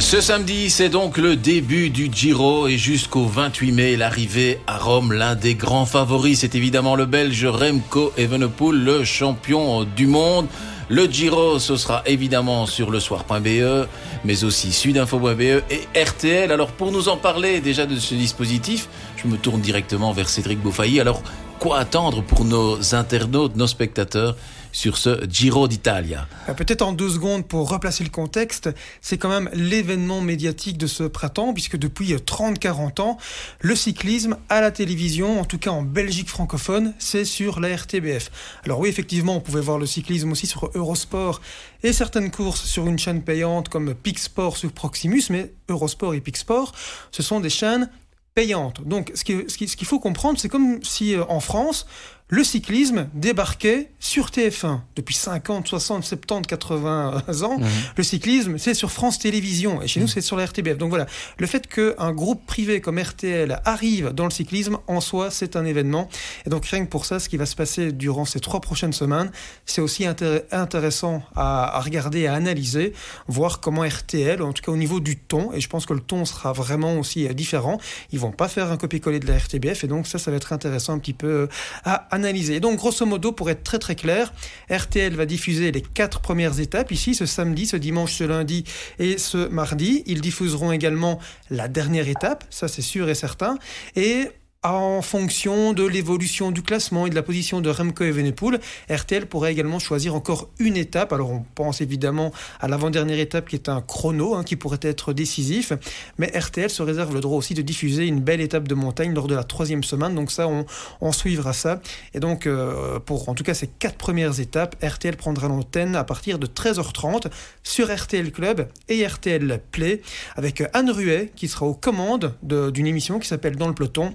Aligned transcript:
Ce 0.00 0.20
samedi, 0.20 0.68
c'est 0.68 0.90
donc 0.90 1.16
le 1.16 1.36
début 1.36 1.88
du 1.88 2.10
Giro 2.12 2.68
et 2.68 2.76
jusqu'au 2.76 3.24
28 3.24 3.72
mai, 3.72 3.96
l'arrivée 3.96 4.60
à 4.66 4.76
Rome. 4.76 5.12
L'un 5.12 5.34
des 5.34 5.54
grands 5.54 5.86
favoris, 5.86 6.40
c'est 6.40 6.54
évidemment 6.54 6.96
le 6.96 7.06
Belge 7.06 7.46
Remco 7.46 8.12
Evenepoel, 8.18 8.84
le 8.84 9.04
champion 9.04 9.84
du 9.84 10.06
monde. 10.06 10.48
Le 10.90 11.06
Giro, 11.06 11.58
ce 11.58 11.76
sera 11.76 12.02
évidemment 12.04 12.66
sur 12.66 12.90
le 12.90 13.00
soir.be, 13.00 13.88
mais 14.24 14.44
aussi 14.44 14.70
sudinfo.be 14.72 15.40
et 15.40 15.88
RTL. 15.94 16.52
Alors 16.52 16.72
pour 16.72 16.92
nous 16.92 17.08
en 17.08 17.16
parler 17.16 17.60
déjà 17.60 17.86
de 17.86 17.96
ce 17.96 18.14
dispositif, 18.14 18.88
je 19.16 19.26
me 19.26 19.38
tourne 19.38 19.62
directement 19.62 20.12
vers 20.12 20.28
Cédric 20.28 20.60
Bouffailly. 20.60 21.00
Alors 21.00 21.22
quoi 21.58 21.78
attendre 21.78 22.22
pour 22.22 22.44
nos 22.44 22.94
internautes, 22.94 23.56
nos 23.56 23.66
spectateurs? 23.66 24.36
Sur 24.76 24.98
ce 24.98 25.26
Giro 25.30 25.68
d'Italia. 25.68 26.28
Euh, 26.50 26.52
peut-être 26.52 26.82
en 26.82 26.92
deux 26.92 27.08
secondes 27.08 27.48
pour 27.48 27.70
replacer 27.70 28.04
le 28.04 28.10
contexte, 28.10 28.68
c'est 29.00 29.16
quand 29.16 29.30
même 29.30 29.48
l'événement 29.54 30.20
médiatique 30.20 30.76
de 30.76 30.86
ce 30.86 31.04
printemps, 31.04 31.54
puisque 31.54 31.78
depuis 31.78 32.12
30-40 32.12 33.00
ans, 33.00 33.16
le 33.60 33.74
cyclisme 33.74 34.36
à 34.50 34.60
la 34.60 34.70
télévision, 34.70 35.40
en 35.40 35.46
tout 35.46 35.56
cas 35.56 35.70
en 35.70 35.80
Belgique 35.80 36.28
francophone, 36.28 36.92
c'est 36.98 37.24
sur 37.24 37.58
la 37.58 37.74
RTBF. 37.74 38.30
Alors 38.64 38.80
oui, 38.80 38.90
effectivement, 38.90 39.36
on 39.36 39.40
pouvait 39.40 39.62
voir 39.62 39.78
le 39.78 39.86
cyclisme 39.86 40.30
aussi 40.32 40.46
sur 40.46 40.70
Eurosport 40.74 41.40
et 41.82 41.94
certaines 41.94 42.30
courses 42.30 42.64
sur 42.64 42.86
une 42.86 42.98
chaîne 42.98 43.22
payante 43.22 43.70
comme 43.70 43.94
Pixport 43.94 44.58
sur 44.58 44.70
Proximus, 44.72 45.22
mais 45.30 45.54
Eurosport 45.70 46.12
et 46.12 46.20
Pixport, 46.20 46.72
ce 47.12 47.22
sont 47.22 47.40
des 47.40 47.48
chaînes 47.48 47.88
payantes. 48.36 48.86
Donc 48.86 49.10
ce 49.14 49.24
qu'il 49.24 49.86
faut 49.86 49.98
comprendre, 49.98 50.38
c'est 50.38 50.50
comme 50.50 50.84
si 50.84 51.14
euh, 51.14 51.24
en 51.28 51.40
France, 51.40 51.86
le 52.28 52.42
cyclisme 52.42 53.08
débarquait 53.14 53.90
sur 54.00 54.30
TF1. 54.30 54.80
Depuis 54.96 55.14
50, 55.14 55.68
60, 55.68 56.04
70, 56.04 56.46
80 56.48 57.22
ans, 57.42 57.58
le 57.96 58.02
cyclisme, 58.02 58.58
c'est 58.58 58.74
sur 58.74 58.90
France 58.90 59.20
Télévisions. 59.20 59.80
Et 59.80 59.86
chez 59.86 60.00
nous, 60.00 60.08
c'est 60.08 60.20
sur 60.20 60.36
la 60.36 60.46
RTBF. 60.46 60.76
Donc 60.76 60.88
voilà, 60.88 61.06
le 61.38 61.46
fait 61.46 61.68
qu'un 61.68 62.12
groupe 62.12 62.44
privé 62.44 62.80
comme 62.80 62.98
RTL 62.98 63.60
arrive 63.64 64.08
dans 64.08 64.24
le 64.24 64.30
cyclisme, 64.30 64.78
en 64.88 65.00
soi, 65.00 65.30
c'est 65.30 65.54
un 65.54 65.64
événement. 65.64 66.08
Et 66.46 66.50
donc 66.50 66.66
rien 66.66 66.84
que 66.84 66.90
pour 66.90 67.04
ça, 67.04 67.20
ce 67.20 67.28
qui 67.28 67.36
va 67.36 67.46
se 67.46 67.54
passer 67.54 67.92
durant 67.92 68.24
ces 68.24 68.40
trois 68.40 68.60
prochaines 68.60 68.92
semaines, 68.92 69.30
c'est 69.64 69.80
aussi 69.80 70.04
intéressant 70.04 71.22
à, 71.36 71.80
regarder, 71.80 72.26
à 72.26 72.34
analyser, 72.34 72.92
voir 73.28 73.60
comment 73.60 73.82
RTL, 73.82 74.42
en 74.42 74.52
tout 74.52 74.62
cas 74.62 74.72
au 74.72 74.76
niveau 74.76 74.98
du 74.98 75.16
ton, 75.16 75.52
et 75.52 75.60
je 75.60 75.68
pense 75.68 75.86
que 75.86 75.94
le 75.94 76.00
ton 76.00 76.24
sera 76.24 76.52
vraiment 76.52 76.98
aussi 76.98 77.28
euh, 77.28 77.32
différent, 77.32 77.78
ils 78.10 78.18
vont 78.18 78.32
pas 78.32 78.48
faire 78.48 78.72
un 78.72 78.76
copier-coller 78.76 79.20
de 79.20 79.28
la 79.28 79.38
RTBF. 79.38 79.84
Et 79.84 79.86
donc 79.86 80.06
ça, 80.08 80.18
ça 80.18 80.30
va 80.30 80.36
être 80.36 80.52
intéressant 80.52 80.94
un 80.94 80.98
petit 80.98 81.12
peu 81.12 81.26
euh, 81.26 81.46
à 81.84 82.15
Donc, 82.60 82.76
grosso 82.76 83.04
modo, 83.04 83.32
pour 83.32 83.50
être 83.50 83.62
très 83.62 83.78
très 83.78 83.94
clair, 83.94 84.32
RTL 84.70 85.14
va 85.14 85.26
diffuser 85.26 85.72
les 85.72 85.82
quatre 85.82 86.20
premières 86.20 86.60
étapes 86.60 86.90
ici, 86.90 87.14
ce 87.14 87.26
samedi, 87.26 87.66
ce 87.66 87.76
dimanche, 87.76 88.14
ce 88.14 88.24
lundi 88.24 88.64
et 88.98 89.18
ce 89.18 89.48
mardi. 89.48 90.02
Ils 90.06 90.20
diffuseront 90.20 90.72
également 90.72 91.18
la 91.50 91.68
dernière 91.68 92.08
étape, 92.08 92.44
ça 92.50 92.68
c'est 92.68 92.82
sûr 92.82 93.08
et 93.08 93.14
certain. 93.14 93.58
Et 93.96 94.28
en 94.74 95.02
fonction 95.02 95.72
de 95.72 95.84
l'évolution 95.84 96.50
du 96.50 96.62
classement 96.62 97.06
et 97.06 97.10
de 97.10 97.14
la 97.14 97.22
position 97.22 97.60
de 97.60 97.70
Remco 97.70 98.04
Evenepoel, 98.04 98.60
RTL 98.90 99.26
pourrait 99.26 99.52
également 99.52 99.78
choisir 99.78 100.14
encore 100.14 100.48
une 100.58 100.76
étape. 100.76 101.12
Alors 101.12 101.30
on 101.30 101.44
pense 101.54 101.80
évidemment 101.80 102.32
à 102.60 102.68
l'avant-dernière 102.68 103.18
étape 103.18 103.48
qui 103.48 103.56
est 103.56 103.68
un 103.68 103.80
chrono 103.80 104.34
hein, 104.34 104.44
qui 104.44 104.56
pourrait 104.56 104.80
être 104.82 105.12
décisif, 105.12 105.72
mais 106.18 106.26
RTL 106.36 106.70
se 106.70 106.82
réserve 106.82 107.14
le 107.14 107.20
droit 107.20 107.38
aussi 107.38 107.54
de 107.54 107.62
diffuser 107.62 108.06
une 108.06 108.20
belle 108.20 108.40
étape 108.40 108.66
de 108.66 108.74
montagne 108.74 109.14
lors 109.14 109.26
de 109.26 109.34
la 109.34 109.44
troisième 109.44 109.84
semaine. 109.84 110.14
Donc 110.14 110.30
ça, 110.30 110.48
on, 110.48 111.12
suivra 111.12 111.52
ça. 111.52 111.80
Et 112.14 112.20
donc 112.20 112.46
euh, 112.46 112.98
pour 112.98 113.28
en 113.28 113.34
tout 113.34 113.44
cas 113.44 113.54
ces 113.54 113.68
quatre 113.68 113.96
premières 113.96 114.40
étapes, 114.40 114.76
RTL 114.82 115.16
prendra 115.16 115.48
l'antenne 115.48 115.96
à 115.96 116.04
partir 116.04 116.38
de 116.38 116.46
13h30 116.46 117.30
sur 117.62 117.94
RTL 117.94 118.32
Club 118.32 118.68
et 118.88 119.06
RTL 119.06 119.60
Play 119.70 120.02
avec 120.34 120.62
Anne 120.72 120.90
Ruet 120.90 121.32
qui 121.36 121.48
sera 121.48 121.66
aux 121.66 121.74
commandes 121.74 122.34
d'une 122.42 122.86
émission 122.86 123.18
qui 123.18 123.28
s'appelle 123.28 123.56
Dans 123.56 123.68
le 123.68 123.74
peloton 123.74 124.14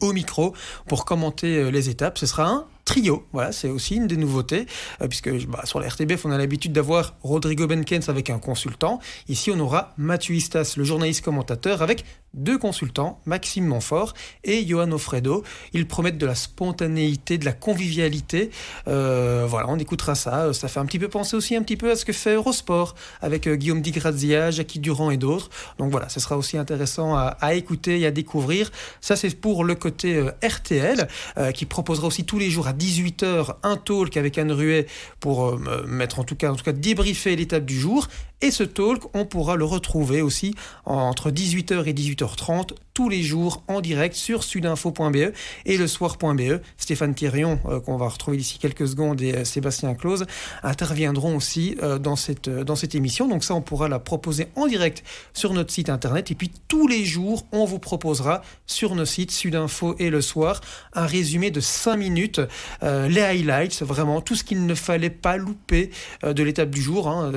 au 0.00 0.12
micro 0.12 0.54
pour 0.86 1.04
commenter 1.04 1.56
euh, 1.56 1.70
les 1.70 1.88
étapes. 1.88 2.18
Ce 2.18 2.26
sera 2.26 2.48
un 2.48 2.66
trio. 2.86 3.26
Voilà, 3.32 3.52
c'est 3.52 3.68
aussi 3.68 3.96
une 3.96 4.06
des 4.06 4.16
nouveautés, 4.16 4.64
euh, 5.02 5.08
puisque 5.08 5.30
bah, 5.46 5.62
sur 5.64 5.80
la 5.80 5.88
RTBF, 5.88 6.24
on 6.24 6.30
a 6.30 6.38
l'habitude 6.38 6.72
d'avoir 6.72 7.16
Rodrigo 7.22 7.66
Benkens 7.66 8.08
avec 8.08 8.30
un 8.30 8.38
consultant. 8.38 9.00
Ici, 9.28 9.50
on 9.50 9.58
aura 9.58 9.92
Mathieu 9.98 10.34
Istas, 10.34 10.74
le 10.78 10.84
journaliste 10.84 11.22
commentateur, 11.22 11.82
avec 11.82 12.04
deux 12.32 12.58
consultants, 12.58 13.20
Maxime 13.24 13.66
Montfort 13.66 14.14
et 14.44 14.64
Johan 14.66 14.92
Ofredo. 14.92 15.42
Ils 15.72 15.88
promettent 15.88 16.18
de 16.18 16.26
la 16.26 16.34
spontanéité, 16.34 17.38
de 17.38 17.44
la 17.44 17.52
convivialité. 17.52 18.50
Euh, 18.88 19.46
voilà, 19.48 19.68
on 19.68 19.78
écoutera 19.78 20.14
ça. 20.14 20.52
Ça 20.52 20.68
fait 20.68 20.78
un 20.78 20.86
petit 20.86 20.98
peu 20.98 21.08
penser 21.08 21.34
aussi 21.34 21.56
un 21.56 21.62
petit 21.62 21.76
peu 21.76 21.90
à 21.90 21.96
ce 21.96 22.04
que 22.04 22.12
fait 22.12 22.34
Eurosport 22.34 22.94
avec 23.20 23.48
euh, 23.48 23.56
Guillaume 23.56 23.80
Di 23.80 23.90
Grazia, 23.90 24.50
Jackie 24.50 24.78
Durand 24.78 25.10
et 25.10 25.16
d'autres. 25.16 25.50
Donc 25.78 25.90
voilà, 25.90 26.08
ce 26.08 26.20
sera 26.20 26.36
aussi 26.36 26.56
intéressant 26.56 27.16
à, 27.16 27.54
écouter 27.54 27.98
et 28.00 28.06
à 28.06 28.10
découvrir. 28.10 28.70
Ça, 29.00 29.16
c'est 29.16 29.34
pour 29.34 29.64
le 29.64 29.74
côté 29.74 30.22
RTL, 30.42 31.08
qui 31.54 31.64
proposera 31.64 32.06
aussi 32.06 32.24
tous 32.24 32.38
les 32.38 32.50
jours 32.50 32.68
à 32.68 32.72
18h 32.76 33.56
un 33.62 33.76
talk 33.76 34.16
avec 34.16 34.38
Anne 34.38 34.52
Ruet 34.52 34.86
pour 35.20 35.46
euh, 35.46 35.84
mettre 35.86 36.18
en 36.18 36.24
tout 36.24 36.36
cas, 36.36 36.52
en 36.52 36.56
tout 36.56 36.64
cas 36.64 36.72
débriefer 36.72 37.36
l'étape 37.36 37.64
du 37.64 37.78
jour. 37.78 38.08
Et 38.42 38.50
ce 38.50 38.64
talk, 38.64 39.02
on 39.14 39.24
pourra 39.24 39.56
le 39.56 39.64
retrouver 39.64 40.20
aussi 40.20 40.54
entre 40.84 41.30
18h 41.30 41.86
et 41.86 41.94
18h30 41.94 42.74
tous 42.96 43.10
les 43.10 43.22
jours 43.22 43.62
en 43.68 43.82
direct 43.82 44.14
sur 44.16 44.42
sudinfo.be 44.42 45.32
et 45.66 45.76
le 45.76 45.86
soir.be. 45.86 46.62
Stéphane 46.78 47.14
Thirion, 47.14 47.58
euh, 47.66 47.78
qu'on 47.78 47.98
va 47.98 48.08
retrouver 48.08 48.38
d'ici 48.38 48.58
quelques 48.58 48.88
secondes, 48.88 49.20
et 49.20 49.34
euh, 49.34 49.44
Sébastien 49.44 49.94
Clause 49.94 50.24
interviendront 50.62 51.36
aussi 51.36 51.76
euh, 51.82 51.98
dans, 51.98 52.16
cette, 52.16 52.48
dans 52.48 52.74
cette 52.74 52.94
émission. 52.94 53.28
Donc 53.28 53.44
ça, 53.44 53.54
on 53.54 53.60
pourra 53.60 53.88
la 53.88 53.98
proposer 53.98 54.48
en 54.54 54.66
direct 54.66 55.04
sur 55.34 55.52
notre 55.52 55.70
site 55.72 55.90
internet. 55.90 56.30
Et 56.30 56.34
puis 56.34 56.50
tous 56.68 56.88
les 56.88 57.04
jours, 57.04 57.46
on 57.52 57.66
vous 57.66 57.78
proposera 57.78 58.40
sur 58.66 58.94
nos 58.94 59.04
sites 59.04 59.30
Sudinfo 59.30 59.94
et 59.98 60.08
le 60.08 60.22
soir 60.22 60.62
un 60.94 61.04
résumé 61.06 61.50
de 61.50 61.60
5 61.60 61.96
minutes, 61.96 62.40
les 62.82 63.20
highlights, 63.20 63.82
vraiment 63.82 64.20
tout 64.20 64.34
ce 64.34 64.44
qu'il 64.44 64.64
ne 64.64 64.74
fallait 64.74 65.10
pas 65.10 65.36
louper 65.36 65.90
de 66.22 66.42
l'étape 66.42 66.70
du 66.70 66.80
jour. 66.80 67.08
Hein, 67.08 67.32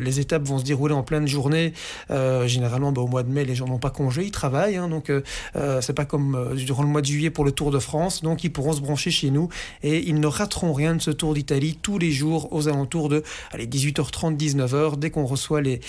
les 0.00 0.20
étapes 0.20 0.43
vont 0.44 0.58
se 0.58 0.64
dérouler 0.64 0.94
en 0.94 1.02
pleine 1.02 1.26
journée. 1.26 1.72
Euh, 2.10 2.46
généralement, 2.46 2.92
bah, 2.92 3.00
au 3.00 3.06
mois 3.06 3.22
de 3.22 3.30
mai, 3.30 3.44
les 3.44 3.54
gens 3.54 3.66
n'ont 3.66 3.78
pas 3.78 3.90
congé, 3.90 4.24
ils 4.24 4.30
travaillent. 4.30 4.76
Hein, 4.76 4.88
donc, 4.88 5.10
euh, 5.10 5.22
euh, 5.56 5.80
c'est 5.80 5.92
pas 5.92 6.04
comme 6.04 6.54
durant 6.54 6.82
le 6.82 6.88
mois 6.88 7.00
de 7.00 7.06
juillet 7.06 7.30
pour 7.30 7.44
le 7.44 7.52
Tour 7.52 7.70
de 7.70 7.78
France. 7.78 8.22
Donc, 8.22 8.44
ils 8.44 8.52
pourront 8.52 8.72
se 8.72 8.80
brancher 8.80 9.10
chez 9.10 9.30
nous 9.30 9.48
et 9.82 10.08
ils 10.08 10.18
ne 10.18 10.26
rateront 10.26 10.72
rien 10.72 10.94
de 10.94 11.02
ce 11.02 11.10
Tour 11.10 11.34
d'Italie 11.34 11.78
tous 11.80 11.98
les 11.98 12.10
jours 12.10 12.52
aux 12.52 12.68
alentours 12.68 13.08
de 13.08 13.22
allez, 13.52 13.66
18h30, 13.66 14.36
19h. 14.36 14.98
Dès 14.98 15.10
qu'on 15.10 15.26
reçoit 15.26 15.60
les, 15.60 15.80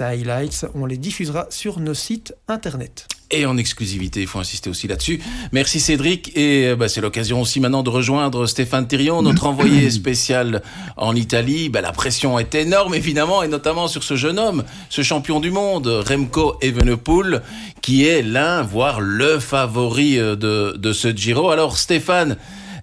highlights, 0.00 0.66
on 0.74 0.86
les 0.86 0.98
diffusera 0.98 1.46
sur 1.50 1.80
nos 1.80 1.94
sites 1.94 2.34
internet 2.48 3.17
et 3.30 3.46
en 3.46 3.56
exclusivité. 3.56 4.20
Il 4.20 4.26
faut 4.26 4.38
insister 4.38 4.70
aussi 4.70 4.88
là-dessus. 4.88 5.20
Merci 5.52 5.80
Cédric. 5.80 6.36
Et 6.36 6.74
bah, 6.74 6.88
c'est 6.88 7.00
l'occasion 7.00 7.40
aussi 7.40 7.60
maintenant 7.60 7.82
de 7.82 7.90
rejoindre 7.90 8.46
Stéphane 8.46 8.86
Thirion, 8.86 9.22
notre 9.22 9.46
envoyé 9.48 9.90
spécial 9.90 10.62
en 10.96 11.14
Italie. 11.14 11.68
Bah, 11.68 11.80
la 11.80 11.92
pression 11.92 12.38
est 12.38 12.54
énorme 12.54 12.94
évidemment, 12.94 13.42
et 13.42 13.48
notamment 13.48 13.88
sur 13.88 14.02
ce 14.02 14.16
jeune 14.16 14.38
homme, 14.38 14.64
ce 14.88 15.02
champion 15.02 15.40
du 15.40 15.50
monde, 15.50 15.86
Remco 15.86 16.56
Evenepoel, 16.62 17.42
qui 17.82 18.06
est 18.06 18.22
l'un, 18.22 18.62
voire 18.62 19.00
le 19.00 19.38
favori 19.38 20.18
euh, 20.18 20.36
de, 20.36 20.74
de 20.76 20.92
ce 20.92 21.08
Giro. 21.14 21.50
Alors 21.50 21.78
Stéphane, 21.78 22.36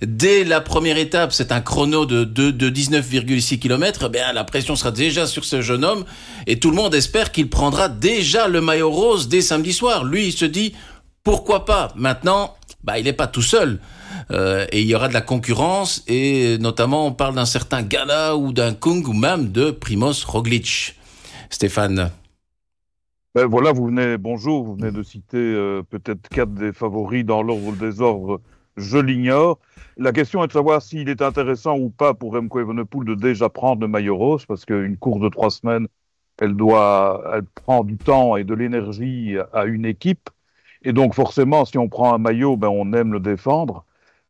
Dès 0.06 0.44
la 0.44 0.62
première 0.62 0.98
étape, 0.98 1.34
c'est 1.34 1.52
un 1.52 1.62
chrono 1.62 2.06
de, 2.06 2.24
de, 2.24 2.70
19,6 2.70 3.60
km, 3.60 4.12
eh 4.14 4.34
la 4.34 4.44
pression 4.44 4.76
sera 4.76 4.92
déjà 4.92 5.26
sur 5.26 5.46
ce 5.46 5.62
jeune 5.62 5.84
homme 5.84 6.06
et 6.48 6.60
tout 6.60 6.70
le 6.70 6.76
monde 6.76 6.94
espère 6.94 7.32
qu'il 7.32 7.50
prendra 7.50 7.90
déjà 7.90 8.48
le 8.48 8.62
maillot 8.62 8.92
rose 8.92 9.28
dès 9.28 9.42
samedi 9.42 9.74
soir. 9.74 10.04
Lui, 10.04 10.28
il 10.28 10.32
se 10.34 10.46
dit, 10.46 10.74
pourquoi 11.24 11.66
pas? 11.66 11.92
Maintenant, 11.96 12.56
bah, 12.84 13.00
il 13.00 13.06
n'est 13.06 13.14
pas 13.14 13.28
tout 13.28 13.42
seul. 13.42 13.80
Euh, 14.32 14.66
et 14.72 14.82
il 14.82 14.88
y 14.88 14.96
aura 14.96 15.08
de 15.08 15.14
la 15.14 15.22
concurrence 15.22 16.04
et 16.08 16.58
notamment 16.58 17.06
on 17.06 17.12
parle 17.12 17.36
d'un 17.36 17.46
certain 17.46 17.84
Gala 17.84 18.36
ou 18.36 18.54
d'un 18.54 18.74
Kung 18.74 19.08
ou 19.08 19.14
même 19.14 19.52
de 19.52 19.72
Primoz 19.72 20.24
Roglic. 20.26 20.96
Stéphane. 21.50 22.12
Ben 23.36 23.46
voilà, 23.46 23.72
vous 23.72 23.88
venez, 23.88 24.18
bonjour, 24.18 24.64
vous 24.64 24.76
venez 24.76 24.92
de 24.92 25.04
citer 25.04 25.38
euh, 25.38 25.84
peut-être 25.90 26.30
quatre 26.30 26.54
des 26.54 26.72
favoris 26.72 27.26
dans 27.26 27.44
l'ordre 27.44 27.74
des 27.74 28.02
ordres, 28.02 28.40
je 28.78 28.98
l'ignore. 28.98 29.60
La 29.98 30.12
question 30.12 30.44
est 30.44 30.48
de 30.48 30.54
savoir 30.54 30.82
s'il 30.82 31.10
est 31.10 31.22
intéressant 31.22 31.78
ou 31.78 31.90
pas 31.90 32.14
pour 32.14 32.34
Remco 32.34 32.60
Evenepoel 32.60 33.08
de 33.08 33.16
déjà 33.16 33.50
prendre 33.50 33.82
le 33.82 33.88
maillot 33.88 34.18
rose, 34.18 34.46
parce 34.46 34.66
qu'une 34.66 34.98
course 34.98 35.22
de 35.22 35.30
trois 35.30 35.50
semaines, 35.50 35.88
elle 36.40 36.56
doit, 36.56 37.24
elle 37.34 37.46
prend 37.46 37.84
du 37.84 37.98
temps 37.98 38.36
et 38.36 38.44
de 38.44 38.54
l'énergie 38.54 39.38
à 39.54 39.66
une 39.66 39.86
équipe. 39.86 40.30
Et 40.84 40.94
donc 40.94 41.14
forcément, 41.16 41.66
si 41.66 41.78
on 41.78 41.90
prend 41.90 42.14
un 42.14 42.18
maillot, 42.18 42.58
ben 42.58 42.68
on 42.70 42.94
aime 42.94 43.14
le 43.14 43.20
défendre. 43.20 43.86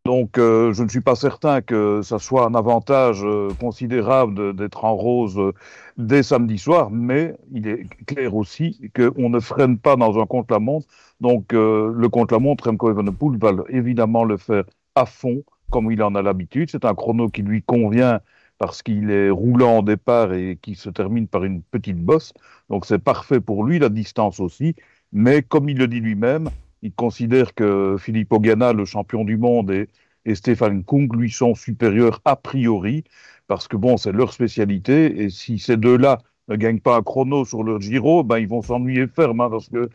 Donc 0.06 0.38
euh, 0.38 0.72
je 0.72 0.84
ne 0.84 0.88
suis 0.88 1.02
pas 1.02 1.16
certain 1.16 1.62
que 1.62 2.02
ça 2.04 2.20
soit 2.20 2.46
un 2.46 2.54
avantage 2.54 3.24
euh, 3.24 3.50
considérable 3.60 4.56
d'être 4.56 4.86
en 4.86 4.94
rose 4.94 5.36
euh, 5.40 5.52
dès 5.98 6.22
samedi 6.22 6.60
soir, 6.60 6.92
mais 6.92 7.36
il 7.52 7.68
est 7.68 7.88
clair 8.06 8.36
aussi 8.36 8.92
qu'on 8.96 9.30
ne 9.30 9.40
freine 9.40 9.80
pas 9.80 9.96
dans 9.96 10.20
un 10.22 10.28
contre-la-montre. 10.28 10.86
Donc 11.22 11.54
le 11.54 12.08
contre-la-montre, 12.08 12.66
Remco 12.70 12.92
Evenepoel 12.92 13.40
va 13.40 13.52
évidemment 13.70 14.26
le 14.26 14.38
faire 14.38 14.66
à 14.94 15.06
fond 15.08 15.44
comme 15.72 15.92
il 15.92 16.04
en 16.04 16.14
a 16.14 16.22
l'habitude. 16.22 16.70
C'est 16.70 16.86
un 16.86 16.94
chrono 16.94 17.30
qui 17.30 17.42
lui 17.42 17.64
convient 17.64 18.20
parce 18.60 18.84
qu'il 18.84 19.10
est 19.10 19.30
roulant 19.30 19.80
au 19.80 19.82
départ 19.82 20.34
et 20.34 20.60
qui 20.62 20.76
se 20.76 20.90
termine 20.90 21.28
par 21.28 21.46
une 21.46 21.62
petite 21.64 21.98
bosse. 21.98 22.34
Donc 22.70 22.86
c'est 22.86 23.00
parfait 23.00 23.40
pour 23.40 23.64
lui, 23.64 23.80
la 23.80 23.90
distance 23.90 24.40
aussi. 24.40 24.76
Mais 25.14 25.42
comme 25.42 25.70
il 25.70 25.78
le 25.78 25.88
dit 25.88 26.00
lui-même, 26.00 26.50
il 26.86 26.94
considère 26.94 27.56
que 27.56 27.96
Philippe 28.00 28.32
Ogana, 28.32 28.72
le 28.72 28.86
champion 28.86 29.24
du 29.26 29.38
monde, 29.38 29.72
et, 29.72 29.90
Stéphane 30.36 30.84
Kung 30.84 31.12
lui 31.16 31.32
sont 31.32 31.56
supérieurs 31.56 32.22
a 32.26 32.36
priori, 32.36 33.04
parce 33.48 33.68
que 33.68 33.76
bon, 33.78 33.98
c'est 33.98 34.12
leur 34.12 34.34
spécialité. 34.34 35.24
Et 35.24 35.30
si 35.30 35.60
ces 35.60 35.78
deux-là 35.78 36.20
ne 36.48 36.56
gagnent 36.56 36.80
pas 36.80 36.98
un 36.98 37.04
chrono 37.04 37.46
sur 37.46 37.64
leur 37.64 37.82
Giro, 37.82 38.24
ben 38.24 38.40
ils 38.40 38.48
vont 38.48 38.62
s'ennuyer 38.62 39.08
ferme, 39.08 39.42
hein, 39.42 39.50
parce 39.50 39.70
que 39.70 39.90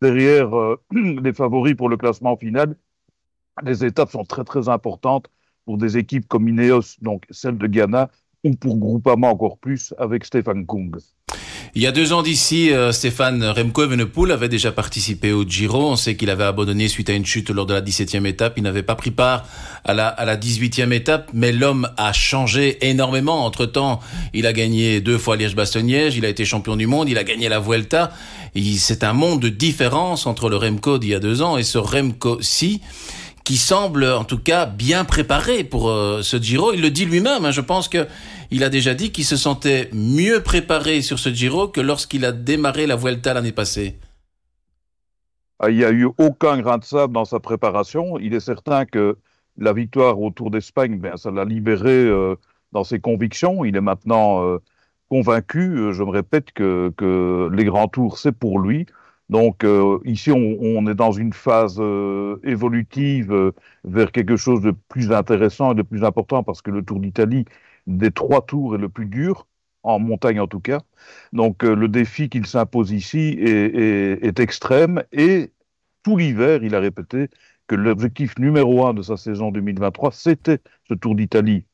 derrière 0.00 0.56
euh, 0.56 0.80
les 0.92 1.32
favoris 1.32 1.74
pour 1.74 1.88
le 1.88 1.96
classement 1.96 2.36
final, 2.36 2.76
les 3.64 3.84
étapes 3.84 4.10
sont 4.10 4.24
très 4.24 4.44
très 4.44 4.68
importantes 4.68 5.28
pour 5.64 5.78
des 5.78 5.96
équipes 5.96 6.26
comme 6.28 6.48
Ineos, 6.48 6.96
donc 7.00 7.24
celle 7.30 7.58
de 7.58 7.66
Ghana, 7.66 8.10
ou 8.44 8.54
pour 8.56 8.76
Groupama 8.78 9.28
encore 9.28 9.58
plus 9.58 9.94
avec 9.98 10.24
Stéphane 10.24 10.66
Kung. 10.66 10.96
Il 11.74 11.80
y 11.80 11.86
a 11.86 11.92
deux 11.92 12.12
ans 12.12 12.20
d'ici, 12.20 12.70
euh, 12.70 12.92
Stéphane 12.92 13.42
Remco 13.42 13.84
Evenepoel 13.84 14.30
avait 14.30 14.50
déjà 14.50 14.72
participé 14.72 15.32
au 15.32 15.42
Giro. 15.44 15.90
On 15.90 15.96
sait 15.96 16.16
qu'il 16.16 16.28
avait 16.28 16.44
abandonné 16.44 16.86
suite 16.86 17.08
à 17.08 17.14
une 17.14 17.24
chute 17.24 17.48
lors 17.48 17.64
de 17.64 17.72
la 17.72 17.80
17e 17.80 18.26
étape. 18.26 18.58
Il 18.58 18.62
n'avait 18.64 18.82
pas 18.82 18.94
pris 18.94 19.10
part 19.10 19.46
à 19.86 19.94
la, 19.94 20.08
à 20.08 20.26
la 20.26 20.36
18e 20.36 20.92
étape, 20.92 21.30
mais 21.32 21.50
l'homme 21.50 21.88
a 21.96 22.12
changé 22.12 22.76
énormément. 22.86 23.46
Entre-temps, 23.46 24.00
il 24.34 24.46
a 24.46 24.52
gagné 24.52 25.00
deux 25.00 25.16
fois 25.16 25.38
Liège-Bastogne-Liège, 25.38 26.14
il 26.14 26.26
a 26.26 26.28
été 26.28 26.44
champion 26.44 26.76
du 26.76 26.86
monde, 26.86 27.08
il 27.08 27.16
a 27.16 27.24
gagné 27.24 27.48
la 27.48 27.58
Vuelta. 27.58 28.12
C'est 28.76 29.02
un 29.02 29.14
monde 29.14 29.40
de 29.40 29.48
différence 29.48 30.26
entre 30.26 30.50
le 30.50 30.56
Remco 30.56 30.98
d'il 30.98 31.08
y 31.08 31.14
a 31.14 31.20
deux 31.20 31.40
ans 31.40 31.56
et 31.56 31.62
ce 31.62 31.78
Remco-ci 31.78 32.82
qui 33.44 33.56
semble 33.56 34.04
en 34.04 34.24
tout 34.24 34.38
cas 34.38 34.66
bien 34.66 35.04
préparé 35.04 35.64
pour 35.64 35.90
euh, 35.90 36.22
ce 36.22 36.36
Giro. 36.36 36.72
Il 36.72 36.82
le 36.82 36.90
dit 36.90 37.04
lui-même. 37.04 37.44
Hein, 37.44 37.50
je 37.50 37.60
pense 37.60 37.88
que 37.88 38.06
il 38.50 38.64
a 38.64 38.68
déjà 38.68 38.94
dit 38.94 39.12
qu'il 39.12 39.24
se 39.24 39.36
sentait 39.36 39.88
mieux 39.92 40.42
préparé 40.42 41.00
sur 41.00 41.18
ce 41.18 41.30
Giro 41.30 41.68
que 41.68 41.80
lorsqu'il 41.80 42.24
a 42.24 42.32
démarré 42.32 42.86
la 42.86 42.96
Vuelta 42.96 43.34
l'année 43.34 43.52
passée. 43.52 43.98
Ah, 45.58 45.70
il 45.70 45.76
n'y 45.76 45.84
a 45.84 45.90
eu 45.90 46.08
aucun 46.18 46.58
grain 46.60 46.78
de 46.78 46.84
sable 46.84 47.14
dans 47.14 47.24
sa 47.24 47.40
préparation. 47.40 48.18
Il 48.18 48.34
est 48.34 48.40
certain 48.40 48.84
que 48.84 49.16
la 49.56 49.72
victoire 49.72 50.20
au 50.20 50.30
Tour 50.30 50.50
d'Espagne, 50.50 50.98
ben, 50.98 51.16
ça 51.16 51.30
l'a 51.30 51.44
libéré 51.44 51.90
euh, 51.92 52.34
dans 52.72 52.84
ses 52.84 53.00
convictions. 53.00 53.64
Il 53.64 53.76
est 53.76 53.80
maintenant 53.80 54.44
euh, 54.44 54.58
convaincu, 55.08 55.92
je 55.92 56.02
me 56.02 56.10
répète, 56.10 56.52
que, 56.52 56.92
que 56.96 57.48
les 57.52 57.64
grands 57.64 57.88
tours, 57.88 58.18
c'est 58.18 58.32
pour 58.32 58.58
lui. 58.58 58.86
Donc 59.32 59.64
euh, 59.64 59.98
ici, 60.04 60.30
on, 60.30 60.86
est 60.86 60.94
dans 60.94 61.12
une 61.12 61.32
phase 61.32 61.78
euh, 61.80 62.38
évolutive 62.44 63.32
euh, 63.32 63.52
vers 63.82 64.12
quelque 64.12 64.36
chose 64.36 64.60
de 64.60 64.72
plus 64.72 65.10
intéressant 65.10 65.72
et 65.72 65.74
de 65.74 65.80
plus 65.80 66.04
important 66.04 66.42
parce 66.42 66.60
que 66.60 66.70
le 66.70 66.82
Tour 66.82 67.00
d'Italie, 67.00 67.46
des 67.86 68.10
trois 68.10 68.44
tours, 68.44 68.74
est 68.74 68.78
le 68.78 68.90
plus 68.90 69.06
dur, 69.06 69.46
en 69.84 69.98
montagne 69.98 70.38
en 70.38 70.46
tout 70.46 70.60
cas. 70.60 70.82
Donc 71.32 71.62
le 71.62 71.88
défi 71.88 72.28
qu'il 72.28 72.44
s'impose 72.46 72.92
ici 72.92 73.38
est, 73.40 74.38
extrême 74.38 75.02
et 75.12 75.50
tout 76.02 76.18
l'hiver, 76.18 76.62
il 76.62 76.74
a 76.74 76.80
répété 76.80 77.30
que 77.68 77.74
l'objectif 77.74 78.38
numéro 78.38 78.86
un 78.86 78.92
de 78.92 79.00
sa 79.00 79.16
saison 79.16 79.50
2023, 79.50 80.12
c'était 80.12 80.58
ce 80.88 80.92
Tour 80.92 81.14
d'Italie. 81.14 81.64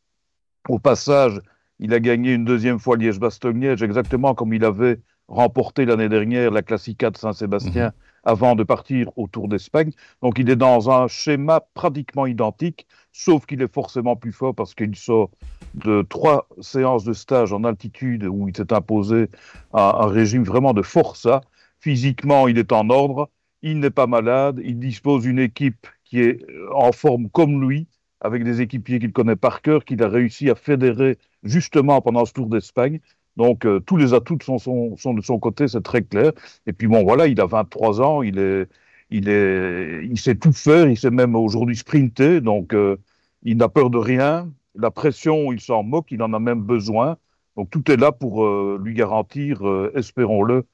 Au 0.68 0.78
passage, 0.78 1.40
il 1.80 1.92
a 1.92 1.98
gagné 1.98 2.34
une 2.34 2.44
deuxième 2.44 2.78
fois 2.78 2.96
Liège-Bastogne-Liège, 2.96 3.82
exactement 3.82 4.36
comme 4.36 4.54
il 4.54 4.64
avait 4.64 5.00
remporté 5.28 5.84
l'année 5.84 6.08
dernière 6.08 6.50
la 6.50 6.62
Classica 6.62 7.10
de 7.10 7.16
Saint-Sébastien 7.16 7.86
mhm. 7.86 7.92
avant 8.24 8.54
de 8.54 8.64
partir 8.64 9.10
au 9.16 9.28
Tour 9.28 9.48
d'Espagne. 9.48 9.92
Donc 10.22 10.38
il 10.38 10.50
est 10.50 10.56
dans 10.56 10.90
un 10.90 11.06
schéma 11.06 11.60
pratiquement 11.74 12.26
identique, 12.26 12.86
sauf 13.12 13.46
qu'il 13.46 13.62
est 13.62 13.72
forcément 13.72 14.16
plus 14.16 14.32
fort 14.32 14.54
parce 14.54 14.74
qu'il 14.74 14.96
sort 14.96 15.30
de 15.74 16.02
trois 16.02 16.48
séances 16.60 17.04
de 17.04 17.12
stage 17.12 17.52
en 17.52 17.64
altitude 17.64 18.24
où 18.24 18.48
il 18.48 18.56
s'est 18.56 18.72
imposé 18.72 19.28
un, 19.74 19.80
un, 19.80 20.06
régime 20.06 20.44
vraiment 20.44 20.72
de 20.72 20.82
forçat. 20.82 21.42
Physiquement, 21.80 22.48
il 22.48 22.58
est 22.58 22.72
en 22.72 22.90
ordre, 22.90 23.30
il 23.62 23.78
n'est 23.78 23.90
pas 23.90 24.06
malade, 24.06 24.60
il 24.64 24.78
dispose 24.78 25.22
d'une 25.22 25.38
équipe 25.38 25.86
qui 26.04 26.20
est 26.20 26.44
en 26.74 26.90
forme 26.90 27.28
comme 27.28 27.68
lui, 27.68 27.86
avec 28.20 28.42
des 28.42 28.60
équipiers 28.60 28.98
qu'il 28.98 29.12
connaît 29.12 29.36
par 29.36 29.62
cœur, 29.62 29.84
qu'il 29.84 30.02
a 30.02 30.08
réussi 30.08 30.50
à 30.50 30.54
fédérer 30.54 31.18
justement 31.44 32.00
pendant 32.00 32.24
ce 32.24 32.32
Tour 32.32 32.46
d'Espagne. 32.46 33.00
Donc 33.38 33.64
euh, 33.64 33.78
tous 33.78 33.96
les 33.96 34.14
atouts 34.14 34.36
sont, 34.40 34.96
de 35.14 35.20
son 35.22 35.38
côté, 35.38 35.68
c'est 35.68 35.80
très 35.80 36.02
clair. 36.02 36.32
Et 36.66 36.72
puis 36.72 36.88
bon, 36.88 37.04
voilà, 37.04 37.28
il 37.28 37.40
a 37.40 37.46
23 37.46 38.00
ans, 38.02 38.22
il 38.22 38.36
est, 38.40 38.66
il 39.10 39.28
est, 39.28 40.04
il 40.04 40.18
sait 40.18 40.34
tout 40.34 40.52
faire, 40.52 40.88
il 40.88 40.98
sait 40.98 41.10
même 41.10 41.36
aujourd'hui 41.36 41.76
sprinter, 41.76 42.40
donc 42.40 42.74
euh, 42.74 42.96
il 43.44 43.56
n'a 43.56 43.68
peur 43.68 43.90
de 43.90 43.98
rien. 43.98 44.50
La 44.74 44.90
pression, 44.90 45.52
il 45.52 45.60
s'en 45.60 45.84
moque, 45.84 46.08
il 46.10 46.20
en 46.20 46.32
a 46.32 46.40
même 46.40 46.62
besoin. 46.62 47.16
Donc 47.56 47.70
tout 47.70 47.88
est 47.92 47.96
là 47.96 48.10
pour 48.10 48.44
euh, 48.44 48.80
lui 48.82 48.94
garantir, 48.94 49.62
espérons-le, 49.94 50.66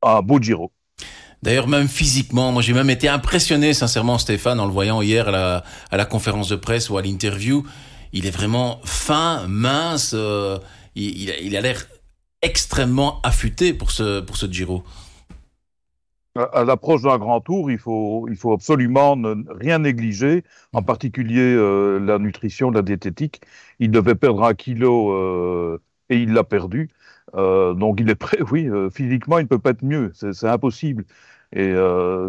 un 0.00 0.22
beau 0.22 0.40
Giro. 0.40 0.70
D'ailleurs, 1.42 1.66
même 1.66 1.88
physiquement, 1.88 2.52
moi 2.52 2.62
j'ai 2.62 2.72
même 2.72 2.90
été 2.90 3.08
impressionné, 3.08 3.74
sincèrement, 3.74 4.18
Stéphane, 4.18 4.60
en 4.60 4.66
le 4.66 4.72
voyant 4.72 5.02
hier 5.02 5.28
à 5.28 5.64
la, 5.90 6.04
conférence 6.04 6.48
de 6.48 6.56
presse 6.56 6.88
ou 6.88 6.98
à 6.98 7.02
l'interview. 7.02 7.64
Il 8.12 8.26
est 8.26 8.30
vraiment 8.30 8.80
fin, 8.84 9.44
mince. 9.48 10.14
il, 10.94 11.56
a 11.56 11.60
l'air 11.60 11.86
extrêmement 12.46 13.20
affûté 13.22 13.74
pour 13.74 13.90
ce, 13.90 14.20
pour 14.20 14.36
ce 14.36 14.46
Giro. 14.46 14.84
À, 16.36 16.64
l'approche 16.64 17.02
d'un 17.02 17.18
grand 17.18 17.40
tour, 17.40 17.70
il 17.70 17.78
faut, 17.78 18.28
il 18.28 18.36
faut 18.36 18.52
absolument 18.52 19.16
ne, 19.16 19.34
rien 19.50 19.80
négliger, 19.80 20.44
en 20.72 20.82
particulier 20.82 21.54
euh, 21.56 21.98
la 21.98 22.18
nutrition, 22.18 22.70
la 22.70 22.82
diététique. 22.82 23.40
Il 23.80 23.90
devait 23.90 24.14
perdre 24.14 24.44
un 24.44 24.54
kilo 24.54 25.12
euh, 25.12 25.80
et 26.08 26.18
il 26.18 26.34
l'a 26.34 26.44
perdu. 26.44 26.90
Euh, 27.34 27.74
donc 27.74 27.98
il 28.00 28.08
est 28.10 28.14
prêt, 28.14 28.38
oui, 28.52 28.68
physiquement, 28.92 29.38
il 29.38 29.44
ne 29.44 29.48
peut 29.48 29.58
pas 29.58 29.70
être 29.70 29.82
mieux, 29.82 30.12
c'est 30.14 30.44
impossible. 30.44 31.04
Et 31.52 31.74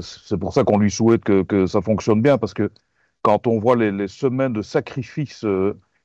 c'est 0.01 0.37
pour 0.37 0.53
ça 0.53 0.63
qu'on 0.63 0.77
lui 0.79 0.91
souhaite 0.91 1.23
que, 1.23 1.67
ça 1.67 1.81
fonctionne 1.81 2.21
bien, 2.21 2.37
parce 2.37 2.53
que 2.53 2.71
quand 3.23 3.45
on 3.45 3.59
voit 3.59 3.75
les, 3.75 3.91
les 3.91 4.07
semaines 4.07 4.53
de 4.53 4.61
sacrifice 4.61 5.45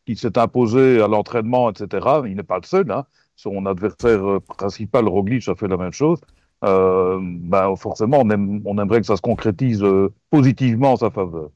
qu'il 0.07 0.19
s'est 0.19 0.39
imposé 0.39 1.01
à 1.01 1.09
l'entraînement, 1.09 1.71
etc., 1.71 2.07
il 2.27 2.37
n'est 2.37 2.43
pas 2.43 2.59
le 2.59 2.67
seul. 2.67 2.91
Hein 2.91 3.07
son 3.37 3.67
adversaire 3.67 4.25
euh, 4.25 4.41
principal, 4.41 5.09
Roglic, 5.09 5.49
a 5.49 5.55
fait 5.55 5.69
la 5.69 5.77
même 5.77 5.93
chose. 5.93 6.19
Euh, 6.65 7.19
ben 7.21 7.75
forcément, 7.77 8.21
on, 8.21 8.61
on, 8.65 8.79
aimerait 8.79 9.01
que 9.01 9.07
ça 9.07 9.17
se 9.17 9.23
concrétise 9.23 9.83
euh, 9.83 10.13
positivement 10.31 10.93
en 10.93 10.97
sa 10.97 11.11
faveur. 11.11 11.51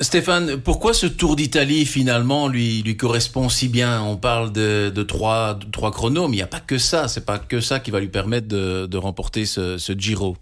Stéphane, 0.00 0.56
pourquoi 0.56 0.94
ce 0.94 1.06
Tour 1.06 1.36
d'Italie 1.36 1.84
finalement 1.84 2.48
lui, 2.48 2.82
lui 2.82 2.96
correspond 2.96 3.48
si 3.48 3.68
bien? 3.68 4.02
On 4.02 4.16
parle 4.16 4.52
de, 4.52 4.90
de, 4.90 5.02
trois, 5.02 5.58
trois 5.70 5.92
chronos, 5.92 6.28
mais 6.28 6.34
il 6.34 6.38
n'y 6.38 6.42
a 6.42 6.48
pas 6.48 6.60
que 6.60 6.78
ça. 6.78 7.08
C'est 7.08 7.24
pas 7.24 7.38
que 7.38 7.60
ça 7.60 7.78
qui 7.78 7.90
va 7.90 8.00
lui 8.00 8.08
permettre 8.08 8.48
de, 8.48 8.86
de 8.86 8.96
remporter 8.96 9.44
ce, 9.44 9.78
ce 9.78 9.92
Giro. 9.92 10.36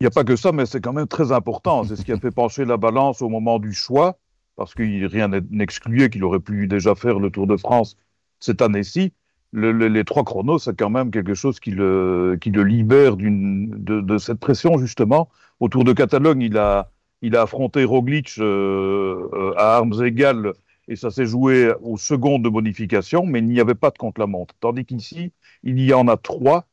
Il 0.00 0.04
n'y 0.04 0.06
a 0.06 0.10
pas 0.10 0.24
que 0.24 0.36
ça, 0.36 0.52
mais 0.52 0.64
c'est 0.64 0.80
quand 0.80 0.92
même 0.92 1.06
très 1.06 1.32
important. 1.32 1.84
C'est 1.84 1.96
ce 1.96 2.02
qui 2.02 2.12
a 2.12 2.18
fait 2.18 2.30
pencher 2.30 2.64
la 2.64 2.76
balance 2.76 3.20
au 3.20 3.28
moment 3.28 3.58
du 3.58 3.72
choix, 3.72 4.16
parce 4.56 4.74
que 4.74 4.82
rien 5.06 5.28
n'excluait 5.50 6.10
qu'il 6.10 6.24
aurait 6.24 6.40
pu 6.40 6.66
déjà 6.66 6.94
faire 6.94 7.18
le 7.18 7.30
Tour 7.30 7.46
de 7.46 7.56
France 7.56 7.96
cette 8.40 8.62
année-ci, 8.62 9.12
les 9.52 10.04
trois 10.04 10.24
chronos, 10.24 10.58
c'est 10.58 10.76
quand 10.76 10.90
même 10.90 11.10
quelque 11.10 11.34
chose 11.34 11.60
qui 11.60 11.70
le, 11.70 12.38
qui 12.40 12.50
le 12.50 12.64
libère 12.64 13.16
de, 13.16 14.00
de, 14.00 14.18
cette 14.18 14.38
pression, 14.38 14.78
justement. 14.78 15.28
Autour 15.60 15.84
de 15.84 15.92
Catalogne, 15.92 16.42
il 16.42 16.56
a, 16.56 16.90
il 17.20 17.36
a 17.36 17.42
affronté 17.42 17.84
Roglic 17.84 18.34
euh, 18.38 19.28
euh, 19.32 19.54
à 19.56 19.76
armes 19.76 20.04
égales 20.04 20.54
et 20.88 20.96
ça 20.96 21.10
s'est 21.10 21.26
joué 21.26 21.72
aux 21.82 21.96
secondes 21.96 22.42
de 22.42 22.48
bonification, 22.48 23.24
mais 23.26 23.38
il 23.38 23.46
n'y 23.46 23.60
avait 23.60 23.74
pas 23.74 23.90
de 23.90 23.98
contre-la-montre. 23.98 24.54
Tandis 24.58 24.84
qu'ici, 24.84 25.32
il 25.62 25.80
y 25.80 25.92
en 25.92 26.08
a 26.08 26.16
trois 26.16 26.66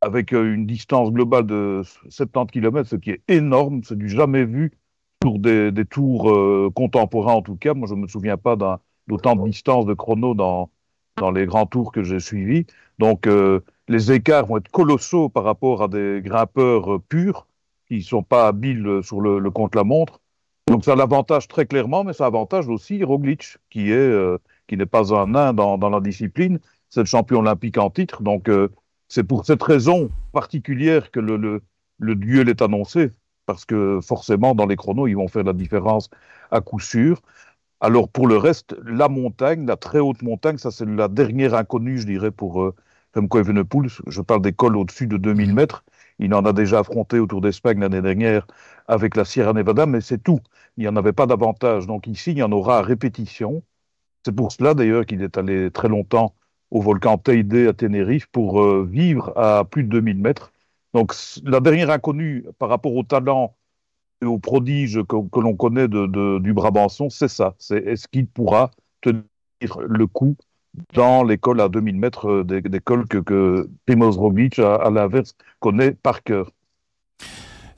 avec 0.00 0.32
euh, 0.32 0.54
une 0.54 0.66
distance 0.66 1.12
globale 1.12 1.46
de 1.46 1.82
70 2.08 2.50
km, 2.52 2.88
ce 2.88 2.96
qui 2.96 3.10
est 3.10 3.22
énorme, 3.28 3.82
c'est 3.84 3.96
du 3.96 4.08
jamais 4.08 4.44
vu 4.44 4.72
pour 5.22 5.38
des, 5.38 5.72
tours 5.88 6.72
contemporains 6.74 7.34
en 7.34 7.42
tout 7.42 7.56
cas. 7.56 7.74
Moi, 7.74 7.88
je 7.88 7.94
ne 7.94 8.00
me 8.00 8.08
souviens 8.08 8.36
pas 8.36 8.56
d'autant 9.06 9.36
de 9.36 9.48
distance 9.48 9.86
de 9.86 9.94
chrono 9.94 10.34
dans, 10.34 10.70
dans 11.16 11.30
les 11.30 11.46
grands 11.46 11.66
tours 11.66 11.92
que 11.92 12.02
j'ai 12.02 12.20
suivis. 12.20 12.66
Donc, 12.98 13.26
euh, 13.26 13.60
les 13.88 14.12
écarts 14.12 14.46
vont 14.46 14.58
être 14.58 14.70
colossaux 14.70 15.28
par 15.28 15.44
rapport 15.44 15.82
à 15.82 15.88
des 15.88 16.20
grimpeurs 16.22 16.94
euh, 16.94 16.98
purs 16.98 17.46
qui 17.88 17.96
ne 17.96 18.02
sont 18.02 18.22
pas 18.22 18.48
habiles 18.48 19.00
sur 19.02 19.20
le, 19.20 19.38
le 19.38 19.50
contre-la-montre. 19.50 20.20
Donc, 20.68 20.84
ça 20.84 20.94
l'avantage 20.94 21.48
très 21.48 21.66
clairement, 21.66 22.04
mais 22.04 22.12
ça 22.12 22.26
avantage 22.26 22.68
aussi 22.68 23.02
Roglic, 23.02 23.58
euh, 23.76 24.38
qui 24.68 24.76
n'est 24.76 24.86
pas 24.86 25.14
un 25.14 25.26
nain 25.26 25.52
dans, 25.52 25.76
dans 25.78 25.90
la 25.90 26.00
discipline. 26.00 26.58
C'est 26.88 27.00
le 27.00 27.06
champion 27.06 27.40
olympique 27.40 27.78
en 27.78 27.90
titre. 27.90 28.22
Donc, 28.22 28.50
c'est 29.08 29.24
pour 29.24 29.44
cette 29.44 29.62
raison 29.62 30.10
particulière 30.32 31.10
que 31.10 31.20
le, 31.20 31.36
le, 31.36 31.62
le 31.98 32.14
duel 32.14 32.48
est 32.48 32.62
annoncé, 32.62 33.10
parce 33.46 33.64
que 33.64 34.00
forcément, 34.02 34.54
dans 34.54 34.66
les 34.66 34.76
chronos, 34.76 35.06
ils 35.06 35.16
vont 35.16 35.28
faire 35.28 35.44
la 35.44 35.52
différence 35.52 36.08
à 36.50 36.60
coup 36.60 36.80
sûr. 36.80 37.22
Alors 37.80 38.08
pour 38.08 38.26
le 38.28 38.36
reste, 38.36 38.76
la 38.84 39.08
montagne, 39.08 39.66
la 39.66 39.76
très 39.76 39.98
haute 39.98 40.22
montagne, 40.22 40.58
ça 40.58 40.70
c'est 40.70 40.86
la 40.86 41.08
dernière 41.08 41.54
inconnue, 41.54 41.98
je 41.98 42.06
dirais, 42.06 42.30
pour 42.30 42.62
euh. 42.62 42.74
Je 43.14 44.20
parle 44.22 44.42
des 44.42 44.52
cols 44.52 44.76
au-dessus 44.76 45.06
de 45.06 45.16
2000 45.16 45.48
mhm. 45.48 45.54
mètres. 45.54 45.84
Il 46.18 46.34
en 46.34 46.44
a 46.44 46.52
déjà 46.52 46.80
affronté 46.80 47.18
autour 47.18 47.40
d'Espagne 47.40 47.80
l'année 47.80 48.02
dernière 48.02 48.46
avec 48.88 49.16
la 49.16 49.24
Sierra 49.24 49.52
Nevada, 49.52 49.86
mais 49.86 50.00
c'est 50.00 50.22
tout. 50.22 50.40
Il 50.76 50.82
n'y 50.82 50.88
en 50.88 50.96
avait 50.96 51.12
pas 51.12 51.26
davantage. 51.26 51.86
Donc 51.86 52.06
ici, 52.06 52.32
il 52.32 52.38
y 52.38 52.42
en 52.42 52.52
aura 52.52 52.78
à 52.78 52.82
répétition. 52.82 53.62
C'est 54.24 54.34
pour 54.34 54.52
cela 54.52 54.74
d'ailleurs 54.74 55.04
qu'il 55.06 55.22
est 55.22 55.36
allé 55.36 55.70
très 55.70 55.88
longtemps 55.88 56.34
au 56.70 56.80
volcan 56.80 57.18
Teide 57.18 57.68
à 57.68 57.72
Tenerife 57.74 58.26
pour 58.28 58.62
euh, 58.62 58.86
vivre 58.88 59.32
à 59.36 59.64
plus 59.64 59.84
de 59.84 59.90
2000 59.90 60.18
mètres. 60.18 60.52
Donc 60.94 61.14
la 61.44 61.60
dernière 61.60 61.90
inconnue 61.90 62.44
par 62.58 62.68
rapport 62.68 62.94
au 62.94 63.02
talent 63.02 63.56
et 64.22 64.26
au 64.26 64.38
prodige 64.38 65.02
que, 65.04 65.40
l'on 65.40 65.56
connaît 65.56 65.88
de, 65.88 66.38
du 66.38 66.52
Brabançon, 66.52 67.10
c'est 67.10 67.28
ça. 67.28 67.54
C'est 67.58 67.78
est-ce 67.84 68.06
qu'il 68.08 68.26
pourra 68.26 68.70
tenir 69.00 69.24
le 69.80 70.06
coup 70.06 70.36
dans 70.94 71.24
l'école 71.24 71.60
à 71.60 71.68
2000 71.68 71.96
mètres 71.98 72.28
euh, 72.28 72.44
d'école 72.44 73.06
que, 73.08 73.18
que 73.18 73.68
Primoz 73.86 74.16
Roglic, 74.16 74.58
à, 74.58 74.76
à 74.76 74.90
l'inverse, 74.90 75.34
connaît 75.60 75.92
par 75.92 76.22
cœur? 76.22 76.50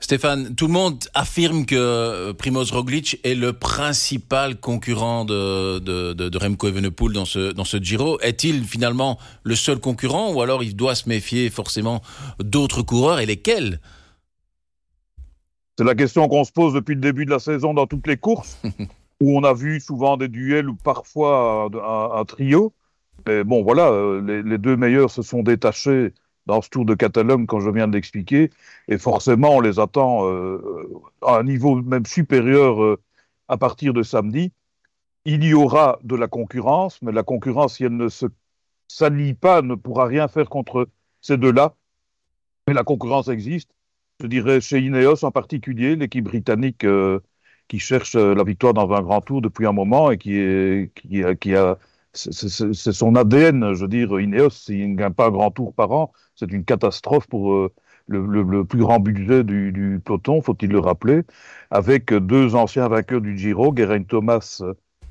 Stéphane, 0.05 0.53
tout 0.53 0.67
le 0.67 0.73
monde 0.73 1.03
affirme 1.15 1.65
que 1.65 1.73
euh, 1.75 2.31
Primoz 2.31 2.71
Roglic 2.71 3.19
est 3.23 3.33
le 3.33 3.53
principal 3.53 4.59
concurrent 4.59 5.25
de, 5.25 5.79
de, 5.79 6.13
de, 6.13 6.37
Remco 6.37 6.67
Evenepoel 6.67 7.11
dans 7.11 7.25
ce, 7.25 7.51
dans 7.51 7.63
ce 7.63 7.77
Giro. 7.77 8.19
Est-il 8.19 8.65
finalement 8.65 9.17
le 9.41 9.55
seul 9.55 9.79
concurrent 9.79 10.31
ou 10.31 10.43
alors 10.43 10.61
il 10.61 10.75
doit 10.75 10.93
se 10.93 11.09
méfier 11.09 11.49
forcément 11.49 12.03
d'autres 12.37 12.83
coureurs 12.83 13.19
et 13.19 13.25
lesquels? 13.25 13.79
C'est 15.75 15.85
la 15.85 15.95
question 15.95 16.27
qu'on 16.27 16.43
se 16.43 16.51
pose 16.51 16.75
depuis 16.75 16.93
le 16.93 17.01
début 17.01 17.25
de 17.25 17.31
la 17.31 17.39
saison 17.39 17.73
dans 17.73 17.87
toutes 17.87 18.05
les 18.05 18.17
courses, 18.17 18.61
où 19.21 19.35
on 19.35 19.43
a 19.43 19.55
vu 19.55 19.79
souvent 19.79 20.17
des 20.17 20.27
duels 20.27 20.69
ou 20.69 20.75
parfois 20.75 21.67
un, 22.13 22.25
trio. 22.25 22.73
Mais 23.25 23.43
bon, 23.43 23.63
voilà, 23.63 23.89
euh, 23.89 24.21
les, 24.21 24.43
les 24.43 24.59
deux 24.59 24.77
meilleurs 24.77 25.09
se 25.09 25.23
sont 25.23 25.41
détachés 25.41 26.13
dans 26.45 26.61
ce 26.61 26.69
Tour 26.69 26.85
de 26.85 26.93
Catalogne, 26.93 27.45
quand 27.45 27.59
je 27.59 27.69
viens 27.69 27.87
de 27.87 27.93
l'expliquer, 27.93 28.51
et 28.87 28.97
forcément, 28.97 29.55
on 29.55 29.61
les 29.61 29.79
attend 29.79 30.29
euh, 30.29 30.61
à 31.21 31.37
un 31.37 31.43
niveau 31.43 31.75
même 31.75 32.05
supérieur 32.05 32.83
euh, 32.83 33.01
à 33.47 33.57
partir 33.57 33.93
de 33.93 34.03
samedi. 34.03 34.51
Il 35.25 35.43
y 35.43 35.53
aura 35.53 35.99
de 36.03 36.15
la 36.15 36.27
concurrence, 36.27 37.01
mais 37.01 37.11
la 37.11 37.23
concurrence, 37.23 37.77
si 37.77 37.83
elle 37.85 37.97
ne 37.97 38.09
se 38.09 38.27
s'allie 38.87 39.33
pas, 39.33 39.61
ne 39.61 39.75
pourra 39.75 40.05
rien 40.05 40.27
faire 40.27 40.49
contre 40.49 40.87
ces 41.21 41.37
deux-là. 41.37 41.75
Mais 42.67 42.73
la 42.73 42.83
concurrence 42.83 43.27
existe. 43.27 43.71
Je 44.19 44.27
dirais 44.27 44.61
chez 44.61 44.79
Ineos 44.79 45.25
en 45.25 45.31
particulier, 45.31 45.95
l'équipe 45.95 46.25
britannique 46.25 46.85
euh, 46.85 47.19
qui 47.67 47.79
cherche 47.79 48.15
la 48.15 48.43
victoire 48.43 48.73
dans 48.73 48.91
un 48.93 49.01
grand 49.01 49.21
tour 49.21 49.41
depuis 49.41 49.65
un 49.65 49.71
moment 49.71 50.11
et 50.11 50.17
qui, 50.19 50.39
a 51.55 51.77
c'est 52.15 52.93
son 52.93 53.15
ADN, 53.15 53.73
je 53.73 53.81
veux 53.81 53.87
dire, 53.87 54.19
Ineos, 54.19 54.69
il 54.69 54.91
ne 54.91 54.95
gagne 54.95 55.13
pas 55.13 55.27
un 55.27 55.31
grand 55.31 55.51
tour 55.51 55.73
par 55.73 55.91
an, 55.91 56.11
c'est 56.35 56.51
une 56.51 56.63
catastrophe 56.65 57.27
pour 57.27 57.53
euh, 57.53 57.71
le, 58.07 58.63
plus 58.63 58.79
grand 58.79 58.99
budget 58.99 59.43
du, 59.43 60.01
peloton, 60.03 60.41
faut-il 60.41 60.69
le 60.69 60.79
rappeler, 60.79 61.21
avec 61.71 62.13
deux 62.13 62.55
anciens 62.55 62.87
vainqueurs 62.87 63.21
du 63.21 63.37
Giro, 63.37 63.75
Geraint 63.75 64.03
Thomas 64.03 64.61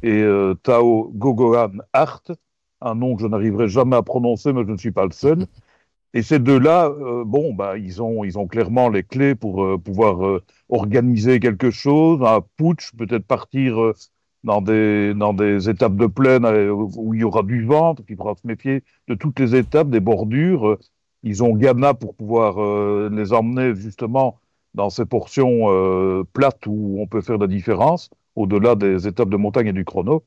et 0.02 0.22
euh, 0.22 0.54
Tao 0.62 1.10
Gogohan 1.14 1.72
Hart, 1.92 2.32
un 2.80 2.94
nom 2.94 3.16
que 3.16 3.22
je 3.22 3.26
n'arriverai 3.26 3.68
jamais 3.68 3.96
à 3.96 4.02
prononcer, 4.02 4.52
mais 4.52 4.64
je 4.66 4.72
ne 4.72 4.76
suis 4.76 4.92
pas 4.92 5.04
le 5.04 5.12
seul. 5.12 5.46
Et 6.14 6.22
ces 6.22 6.38
deux-là, 6.38 6.86
euh, 6.86 7.24
bon, 7.24 7.54
bah, 7.54 7.76
ils 7.76 8.00
ont 8.00 8.46
clairement 8.46 8.88
les 8.88 9.02
clés 9.02 9.34
pour 9.34 9.80
pouvoir 9.82 10.40
organiser 10.68 11.40
quelque 11.40 11.70
chose, 11.70 12.22
un 12.22 12.40
putsch, 12.56 12.92
peut-être 12.96 13.26
partir 13.26 13.94
dans 14.44 14.60
des, 14.60 15.14
dans 15.14 15.32
des 15.32 15.68
étapes 15.70 15.96
de 15.96 16.06
plaine 16.06 16.44
euh, 16.44 16.70
où 16.70 17.14
il 17.14 17.20
y 17.22 17.24
aura 17.24 17.42
du 17.42 17.64
vent, 17.64 17.96
il 18.08 18.16
faudra 18.16 18.34
se 18.34 18.46
méfier 18.46 18.84
de 19.08 19.14
toutes 19.14 19.40
les 19.40 19.56
étapes, 19.56 19.88
des 19.90 20.00
bordures. 20.00 20.78
Ils 21.22 21.42
ont 21.42 21.54
Ghana 21.56 21.94
pour 21.94 22.14
pouvoir 22.14 22.62
euh, 22.62 23.08
les 23.10 23.32
emmener 23.32 23.74
justement 23.74 24.38
dans 24.74 24.90
ces 24.90 25.06
portions 25.06 25.70
euh, 25.70 26.24
plates 26.34 26.66
où 26.66 26.98
on 27.00 27.06
peut 27.06 27.22
faire 27.22 27.38
la 27.38 27.46
différence, 27.46 28.10
au-delà 28.36 28.74
des 28.74 29.08
étapes 29.08 29.30
de 29.30 29.36
montagne 29.36 29.68
et 29.68 29.72
du 29.72 29.84
chrono. 29.84 30.24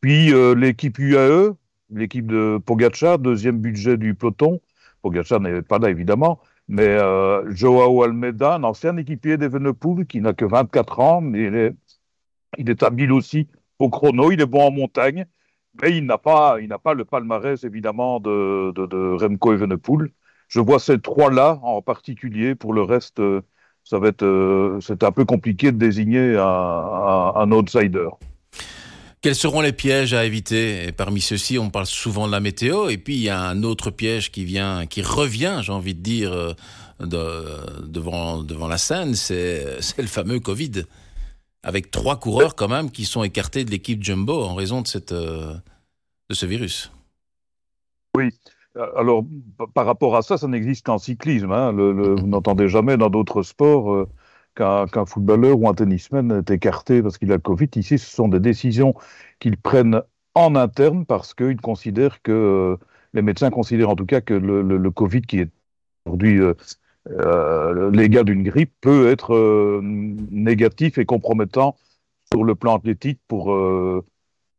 Puis 0.00 0.32
l'équipe 0.56 0.98
UAE, 0.98 1.54
l'équipe 1.90 2.26
de 2.26 2.58
Pogacar, 2.64 3.18
deuxième 3.18 3.58
budget 3.58 3.98
du 3.98 4.14
peloton. 4.14 4.60
Pogacar 5.02 5.40
n'est 5.40 5.60
pas 5.60 5.78
là 5.78 5.90
évidemment, 5.90 6.40
mais 6.68 6.96
Joao 7.50 8.02
Almeida, 8.02 8.54
un 8.54 8.64
ancien 8.64 8.96
équipier 8.96 9.36
d'Evenepoel 9.36 10.06
qui 10.06 10.22
n'a 10.22 10.32
que 10.32 10.46
24 10.46 11.00
ans, 11.00 11.20
mais 11.20 11.42
il 11.44 11.54
est 11.54 11.74
il 12.58 12.70
est 12.70 12.82
habile 12.82 13.12
aussi 13.12 13.48
au 13.78 13.88
chrono, 13.88 14.30
il 14.30 14.40
est 14.40 14.46
bon 14.46 14.66
en 14.66 14.70
montagne, 14.70 15.26
mais 15.80 15.96
il 15.96 16.04
n'a 16.04 16.18
pas, 16.18 16.58
il 16.60 16.68
n'a 16.68 16.78
pas 16.78 16.94
le 16.94 17.04
palmarès 17.04 17.62
évidemment 17.64 18.20
de, 18.20 18.72
de, 18.72 18.86
de 18.86 19.16
Remco 19.18 19.52
Evenepoel. 19.52 20.10
Je 20.48 20.60
vois 20.60 20.80
ces 20.80 21.00
trois-là 21.00 21.60
en 21.62 21.80
particulier. 21.80 22.54
Pour 22.54 22.72
le 22.72 22.82
reste, 22.82 23.20
euh, 23.20 23.40
ça 23.84 23.98
va 23.98 24.08
être, 24.08 24.24
euh, 24.24 24.80
c'est 24.80 25.02
un 25.04 25.12
peu 25.12 25.24
compliqué 25.24 25.72
de 25.72 25.78
désigner 25.78 26.36
un, 26.36 27.52
outsider. 27.52 28.08
Quels 29.22 29.34
seront 29.34 29.60
les 29.60 29.72
pièges 29.72 30.12
à 30.12 30.24
éviter? 30.24 30.88
Et 30.88 30.92
Parmi 30.92 31.20
ceux-ci, 31.20 31.58
on 31.58 31.70
parle 31.70 31.86
souvent 31.86 32.26
de 32.26 32.32
la 32.32 32.40
météo, 32.40 32.88
et 32.88 32.98
puis 32.98 33.14
il 33.14 33.22
y 33.22 33.28
a 33.28 33.40
un 33.40 33.62
autre 33.62 33.90
piège 33.90 34.32
qui 34.32 34.44
vient, 34.44 34.86
qui 34.86 35.02
revient, 35.02 35.60
j'ai 35.62 35.72
envie 35.72 35.94
de 35.94 36.00
dire, 36.00 36.32
euh, 36.32 36.52
de, 37.00 37.86
devant, 37.86 38.42
devant 38.42 38.66
la 38.66 38.78
scène, 38.78 39.14
c'est 39.14 39.78
le 39.98 40.06
fameux 40.06 40.40
Covid 40.40 40.84
avec 41.62 41.90
trois 41.90 42.18
coureurs 42.18 42.54
quand 42.54 42.68
même 42.68 42.90
qui 42.90 43.04
sont 43.04 43.22
écartés 43.22 43.64
de 43.64 43.70
l'équipe 43.70 44.02
Jumbo 44.02 44.42
en 44.42 44.54
raison 44.54 44.82
de, 44.82 44.86
cette, 44.86 45.12
euh, 45.12 45.54
de 46.28 46.34
ce 46.34 46.46
virus. 46.46 46.92
Oui. 48.16 48.30
Alors, 48.96 49.24
par 49.74 49.84
rapport 49.84 50.16
à 50.16 50.22
ça, 50.22 50.38
ça 50.38 50.46
n'existe 50.46 50.86
qu'en 50.86 50.98
cyclisme. 50.98 51.50
Hein. 51.52 51.72
vous 51.72 52.26
n'entendez 52.26 52.68
jamais 52.68 52.96
dans 52.96 53.10
d'autres 53.10 53.42
sports 53.42 53.92
euh, 53.92 54.08
qu'un 54.54 55.06
footballeur 55.06 55.58
ou 55.58 55.68
un 55.68 55.74
tennisman 55.74 56.30
est 56.30 56.50
écarté 56.50 57.02
parce 57.02 57.18
qu'il 57.18 57.30
a 57.32 57.36
le 57.36 57.40
Covid. 57.40 57.68
Ici, 57.76 57.98
ce 57.98 58.10
sont 58.10 58.28
des 58.28 58.40
décisions 58.40 58.94
qu'ils 59.38 59.56
prennent 59.56 60.02
en 60.34 60.54
interne 60.54 61.04
parce 61.04 61.34
qu'ils 61.34 61.60
considèrent 61.60 62.22
que, 62.22 62.32
euh, 62.32 62.76
les 63.12 63.22
médecins 63.22 63.50
considèrent 63.50 63.90
en 63.90 63.96
tout 63.96 64.06
cas 64.06 64.20
que 64.20 64.34
le, 64.34 64.62
le 64.62 64.90
Covid 64.92 65.22
qui 65.22 65.40
est 65.40 65.50
aujourd'hui 66.06 66.38
euh, 67.08 68.08
gars 68.08 68.24
d'une 68.24 68.42
grippe 68.42 68.72
peut 68.80 69.08
être 69.08 69.34
euh, 69.34 69.80
négatif 69.82 70.98
et 70.98 71.04
compromettant 71.04 71.76
sur 72.32 72.44
le 72.44 72.54
plan 72.54 72.76
athlétique 72.76 73.20
pour, 73.26 73.52
euh, 73.52 74.04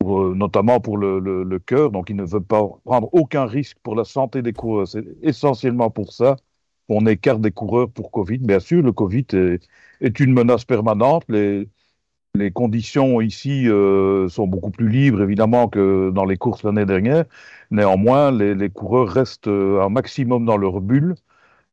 notamment 0.04 0.80
pour 0.80 0.98
le, 0.98 1.60
cœur. 1.60 1.92
Donc, 1.92 2.10
il 2.10 2.16
ne 2.16 2.26
veut 2.26 2.42
pas 2.42 2.64
prendre 2.84 3.10
aucun 3.14 3.46
risque 3.46 3.78
pour 3.84 3.96
la 3.96 4.06
santé 4.06 4.42
des 4.42 4.54
coureurs. 4.54 4.88
C'est 4.88 5.06
essentiellement 5.22 5.90
pour 5.90 6.14
ça 6.14 6.36
qu'on 6.90 7.06
écarte 7.06 7.42
des 7.42 7.52
coureurs 7.52 7.90
pour 7.90 8.12
Covid. 8.12 8.40
Bien 8.40 8.60
sûr, 8.60 8.82
le 8.82 8.92
Covid 8.92 9.26
est, 9.34 9.62
est 10.02 10.20
une 10.20 10.34
menace 10.34 10.66
permanente. 10.66 11.24
Les, 11.30 11.70
les 12.36 12.52
conditions 12.52 13.22
ici 13.22 13.68
sont 13.68 14.48
beaucoup 14.48 14.72
plus 14.72 14.90
libres, 14.90 15.22
évidemment, 15.22 15.70
que 15.70 16.12
dans 16.12 16.26
les 16.26 16.38
courses 16.38 16.64
l'année 16.64 16.86
dernière. 16.86 17.26
Néanmoins, 17.70 18.32
les, 18.32 18.56
les, 18.56 18.70
coureurs 18.70 19.08
restent 19.10 19.48
un 19.48 19.90
maximum 19.90 20.46
dans 20.46 20.58
leur 20.58 20.82
bulle 20.82 21.16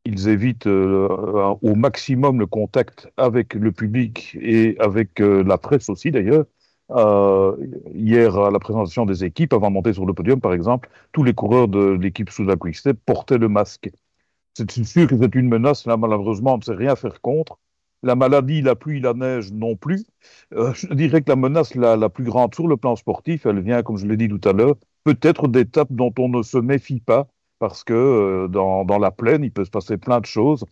ils 0.05 0.29
évitent 0.29 0.67
euh, 0.67 1.55
au 1.63 1.75
maximum 1.75 2.39
le 2.39 2.47
contact 2.47 3.09
avec 3.17 3.55
le 3.55 3.73
public 3.73 4.37
et 4.41 4.77
avec 4.79 5.21
euh, 5.21 5.43
la 5.45 5.59
presse 5.59 5.89
aussi 5.89 6.11
d'ailleurs. 6.11 6.47
Euh, 6.91 7.55
hier, 7.95 8.35
à 8.39 8.51
la 8.51 8.59
présentation 8.59 9.05
des 9.05 9.23
équipes, 9.25 9.53
avant 9.53 9.69
de 9.69 9.75
monter 9.75 9.93
sur 9.93 10.07
le 10.07 10.15
podium, 10.15 10.41
par 10.41 10.55
exemple, 10.55 10.89
tous 11.13 11.23
les 11.23 11.35
coureurs 11.35 11.69
de 11.69 11.91
l'équipe 12.01 12.31
sous 12.31 12.45
la 12.45 12.57
Quickstep 12.57 12.99
portaient 13.05 13.37
le 13.37 13.49
masque. 13.49 13.91
C'est 14.55 14.85
sûr 14.85 15.07
que 15.07 15.17
c'est 15.19 15.35
une 15.35 15.49
menace, 15.49 15.87
là, 15.87 15.99
malheureusement, 15.99 16.55
on 16.55 16.59
ne 16.59 16.63
sait 16.63 16.75
rien 16.75 16.97
faire 16.97 17.21
contre. 17.21 17.59
La 18.03 18.15
maladie, 18.15 18.63
la 18.63 18.75
pluie, 18.75 19.01
la 19.01 19.13
neige 19.13 19.53
non 19.53 19.77
plus. 19.77 20.07
je 20.53 20.95
dirais 20.95 21.21
que 21.21 21.29
la 21.29 21.37
menace 21.37 21.75
la, 21.75 21.97
la, 21.97 22.09
plus 22.09 22.25
grande 22.25 22.55
sur 22.55 22.67
le 22.69 22.77
plan 22.79 22.97
sportif, 22.97 23.45
elle 23.45 23.61
vient, 23.61 23.83
comme 23.83 23.99
je 23.99 24.07
l'ai 24.07 24.17
dit 24.17 24.29
tout 24.29 24.41
à 24.49 24.53
l'heure, 24.53 24.77
peut-être 25.05 25.49
d'étapes 25.49 25.93
dont 25.93 26.15
on 26.19 26.29
ne 26.29 26.43
se 26.43 26.59
méfie 26.59 27.01
pas, 27.01 27.29
parce 27.59 27.85
que 27.85 27.95
euh, 27.95 28.49
dans, 28.49 28.85
dans, 28.85 28.99
la 28.99 29.11
plaine, 29.11 29.45
il 29.45 29.53
peut 29.53 29.65
se 29.65 29.71
passer 29.71 29.97
plein 29.99 30.21
de 30.21 30.27
choses. 30.27 30.65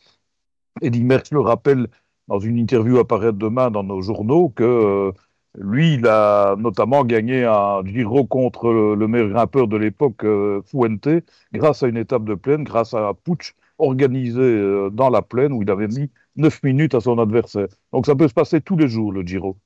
Eddie 0.83 1.05
Merckx 1.05 1.33
le 1.33 1.41
rappelle 1.41 1.89
dans 2.29 2.39
une 2.39 2.59
interview 2.59 2.99
apparaître 2.99 3.39
demain 3.39 3.71
dans 3.71 3.85
nos 3.85 4.03
journaux 4.03 4.51
que 4.51 4.65
euh, 4.65 5.13
lui, 5.59 5.95
il 5.95 6.07
a 6.07 6.57
notamment 6.57 7.05
gagné 7.05 7.45
un 7.45 7.85
Giro 7.85 8.27
contre 8.27 8.71
le, 8.73 9.09
meilleur 9.09 9.31
grimpeur 9.31 9.69
de 9.69 9.77
l'époque, 9.77 10.25
euh, 10.25 10.63
Fuente, 10.67 11.09
grâce 11.53 11.83
à 11.83 11.89
une 11.89 11.97
étape 11.97 12.25
de 12.25 12.35
plaine, 12.35 12.65
grâce 12.65 12.95
à 12.95 13.09
un 13.09 13.15
putsch 13.15 13.55
organisé 13.79 14.91
dans 14.93 15.11
la 15.11 15.23
plaine 15.23 15.53
où 15.53 15.63
il 15.63 15.71
avait 15.71 15.89
mis 15.89 16.11
9 16.37 16.63
minutes 16.63 16.95
à 16.95 17.01
son 17.01 17.19
adversaire. 17.19 17.69
Donc 17.93 18.07
ça 18.07 18.15
peut 18.15 18.29
se 18.29 18.35
passer 18.35 18.61
tous 18.61 18.77
les 18.77 18.89
jours, 18.89 19.13
le 19.13 19.23
Giro. 19.23 19.57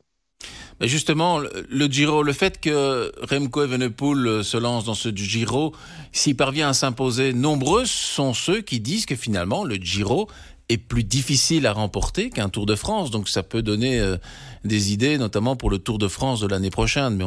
Justement, 0.81 1.41
le 1.41 1.87
Giro, 1.89 2.23
le 2.23 2.33
fait 2.33 2.59
que 2.59 3.13
Remco 3.29 3.63
Evenepoel 3.63 4.27
euh, 4.27 4.43
se 4.43 4.57
lance 4.57 4.87
dans 4.87 4.95
ce 4.95 5.11
Giro, 5.11 5.75
s'il 6.11 6.37
parvient 6.37 6.71
à 6.71 6.73
s'imposer, 6.73 7.35
nombreux 7.35 7.85
sont 7.85 8.33
ceux 8.33 8.63
qui 8.63 8.81
disent 8.81 9.05
que 9.05 9.15
finalement 9.15 9.63
le 9.63 9.75
Giro 9.75 10.29
est 10.71 10.79
plus 10.79 11.05
difficile 11.05 11.67
à 11.67 11.75
remporter 11.75 12.31
qu'un 12.31 12.49
Tour 12.49 12.65
de 12.65 12.75
France. 12.75 13.11
Donc 13.11 13.29
ça 13.29 13.43
peut 13.43 13.61
donner 13.61 14.01
euh, 14.01 14.17
des 14.65 14.95
idées, 14.95 15.19
notamment 15.19 15.55
pour 15.55 15.69
le 15.69 15.79
Tour 15.79 15.99
de 15.99 16.09
France 16.09 16.41
de 16.41 16.47
l'année 16.47 16.71
prochaine. 16.71 17.15
Mais 17.17 17.25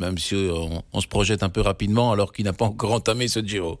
même 0.00 0.18
si 0.18 0.34
on, 0.92 1.00
se 1.00 1.06
projette 1.06 1.44
un 1.44 1.48
peu 1.48 1.60
rapidement 1.60 2.10
alors 2.10 2.32
qu'il 2.32 2.44
n'a 2.44 2.52
pas 2.52 2.64
encore 2.64 2.92
entamé 2.92 3.28
ce 3.28 3.38
Giro. 3.38 3.78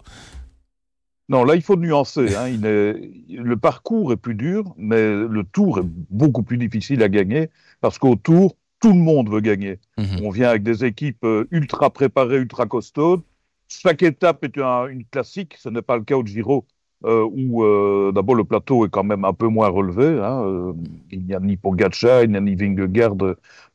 Non, 1.28 1.42
là, 1.42 1.56
il 1.56 1.62
faut 1.62 1.74
nuancer. 1.74 2.36
Hein. 2.36 2.56
Le 2.60 3.54
parcours 3.56 4.12
est 4.12 4.16
plus 4.16 4.36
dur, 4.36 4.72
mais 4.78 5.10
le 5.10 5.42
tour 5.42 5.80
est 5.80 5.84
beaucoup 5.84 6.44
plus 6.44 6.58
difficile 6.58 7.02
à 7.02 7.08
gagner 7.08 7.50
parce 7.80 7.98
qu'au 7.98 8.14
tour, 8.14 8.54
tout 8.80 8.92
le 8.92 8.98
monde 8.98 9.30
veut 9.30 9.40
gagner. 9.40 9.78
Mhm. 9.98 10.20
On 10.24 10.30
vient 10.30 10.48
avec 10.50 10.62
des 10.62 10.84
équipes 10.84 11.24
euh, 11.24 11.46
ultra 11.50 11.90
préparées, 11.90 12.36
ultra 12.38 12.66
costaudes. 12.66 13.22
Chaque 13.68 14.02
étape 14.02 14.44
est 14.44 14.58
un- 14.58 14.86
une 14.88 15.04
classique. 15.04 15.56
Ce 15.58 15.68
n'est 15.68 15.82
pas 15.82 15.96
le 15.96 16.04
cas 16.04 16.16
au 16.16 16.24
Giro, 16.24 16.64
euh, 17.04 17.24
où 17.30 17.64
euh, 17.64 18.12
d'abord 18.14 18.34
le 18.36 18.44
plateau 18.44 18.86
est 18.86 18.90
quand 18.90 19.02
même 19.04 19.24
un 19.24 19.32
peu 19.32 19.48
moins 19.48 19.68
relevé. 19.68 20.06
hein. 20.22 20.42
Euh, 20.44 20.72
il 21.10 21.24
n'y 21.26 21.34
a 21.34 21.40
ni 21.40 21.56
Pogacar, 21.56 22.22
il 22.24 22.30
n'y 22.30 22.36
a 22.36 22.40
ni 22.40 22.54
Vingegaard, 22.54 23.16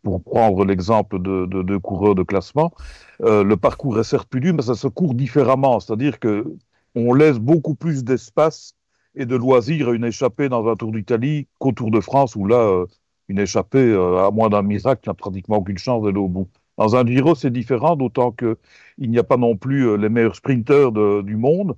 pour 0.03 0.24
prendre 0.24 0.65
l'exemple 0.65 1.20
de, 1.20 1.46
de, 1.46 1.62
de 1.63 1.77
coureurs 1.77 2.15
de 2.15 2.24
classement. 2.24 2.72
Le 3.20 3.53
parcours 3.55 4.00
est 4.00 4.03
certes 4.03 4.27
plus 4.29 4.39
dur, 4.39 4.53
mais 4.55 4.63
ça 4.63 4.74
se 4.75 4.88
court 4.88 5.13
différemment. 5.13 5.79
C'est-à-dire 5.79 6.20
que 6.20 6.55
on 6.96 7.13
laisse 7.13 7.38
beaucoup 7.39 7.75
plus 7.75 8.03
d'espace 8.03 8.74
et 9.15 9.25
de 9.25 9.36
loisirs 9.36 9.89
à 9.89 9.93
une 9.93 10.05
échappée 10.05 10.50
dans 10.50 10.67
un 10.67 10.75
Tour 10.75 10.91
d'Italie 10.91 11.48
qu'au 11.60 11.72
Tour 11.72 11.91
de 11.91 12.00
France, 12.00 12.36
où 12.36 12.46
là, 12.48 12.86
une 13.31 13.39
échappée, 13.39 13.79
euh, 13.79 14.27
à 14.27 14.31
moins 14.31 14.50
d'un 14.50 14.61
miracle, 14.61 15.09
n'a 15.09 15.13
pratiquement 15.13 15.57
aucune 15.57 15.77
chance 15.77 16.03
d'aller 16.03 16.19
au 16.19 16.27
bout. 16.27 16.50
Dans 16.77 16.95
un 16.95 17.05
Giro, 17.05 17.33
c'est 17.33 17.51
différent, 17.51 17.95
d'autant 17.95 18.31
que 18.31 18.57
il 18.97 19.09
n'y 19.09 19.17
a 19.19 19.23
pas 19.23 19.38
non 19.38 19.55
plus 19.55 19.88
euh, 19.88 19.95
les 19.95 20.09
meilleurs 20.09 20.35
sprinteurs 20.35 20.91
du 20.91 21.38
monde. 21.38 21.75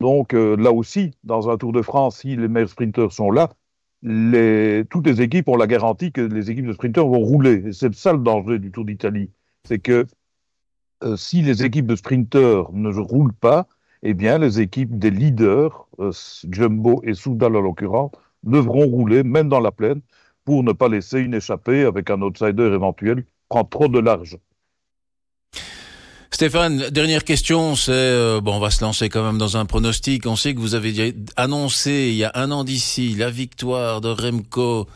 Donc 0.00 0.34
euh, 0.34 0.56
là 0.56 0.72
aussi, 0.72 1.12
dans 1.24 1.50
un 1.50 1.56
Tour 1.56 1.72
de 1.72 1.82
France, 1.82 2.18
si 2.18 2.36
les 2.36 2.48
meilleurs 2.48 2.70
sprinteurs 2.70 3.12
sont 3.12 3.30
là, 3.30 3.50
toutes 4.02 5.06
les 5.06 5.20
équipes 5.20 5.48
ont 5.48 5.56
la 5.56 5.66
garantie 5.66 6.12
que 6.12 6.22
les 6.22 6.50
équipes 6.50 6.66
de 6.66 6.72
sprinteurs 6.72 7.06
vont 7.06 7.18
rouler. 7.18 7.68
Et 7.68 7.72
c'est 7.72 7.94
ça 7.94 8.12
le 8.12 8.18
danger 8.18 8.58
du 8.58 8.70
Tour 8.70 8.84
d'Italie. 8.84 9.30
C'est 9.64 9.78
que 9.78 10.06
si 11.16 11.42
les 11.42 11.64
équipes 11.64 11.86
de 11.86 11.96
sprinteurs 11.96 12.72
ne 12.72 12.90
roulent 12.90 13.34
pas, 13.34 13.66
eh 14.02 14.14
bien 14.14 14.38
les 14.38 14.60
équipes 14.60 14.98
des 14.98 15.10
leaders, 15.10 15.86
Jumbo 16.50 17.02
et 17.04 17.12
Soudal 17.12 17.56
en 17.56 17.60
l'occurrence, 17.60 18.12
devront 18.42 18.86
rouler, 18.86 19.22
même 19.22 19.50
dans 19.50 19.60
la 19.60 19.70
plaine, 19.70 20.00
pour 20.44 20.62
ne 20.62 20.72
pas 20.72 20.88
laisser 20.88 21.20
une 21.20 21.34
échappée 21.34 21.84
avec 21.84 22.10
un 22.10 22.20
outsider 22.22 22.72
éventuel 22.74 23.24
prendre 23.48 23.68
trop 23.68 23.88
de 23.88 23.98
large. 23.98 24.38
Stéphane, 26.30 26.88
dernière 26.90 27.24
question, 27.24 27.74
c'est 27.74 27.90
euh, 27.92 28.40
bon, 28.40 28.54
on 28.54 28.60
va 28.60 28.70
se 28.70 28.82
lancer 28.82 29.08
quand 29.10 29.24
même 29.24 29.36
dans 29.36 29.56
un 29.56 29.66
pronostic. 29.66 30.24
On 30.26 30.36
sait 30.36 30.54
que 30.54 30.60
vous 30.60 30.74
avez 30.74 31.14
annoncé 31.36 32.08
il 32.10 32.14
y 32.14 32.24
a 32.24 32.30
un 32.34 32.50
an 32.52 32.64
d'ici 32.64 33.14
la 33.14 33.30
victoire 33.30 34.00
de 34.00 34.08
Remco 34.08 34.86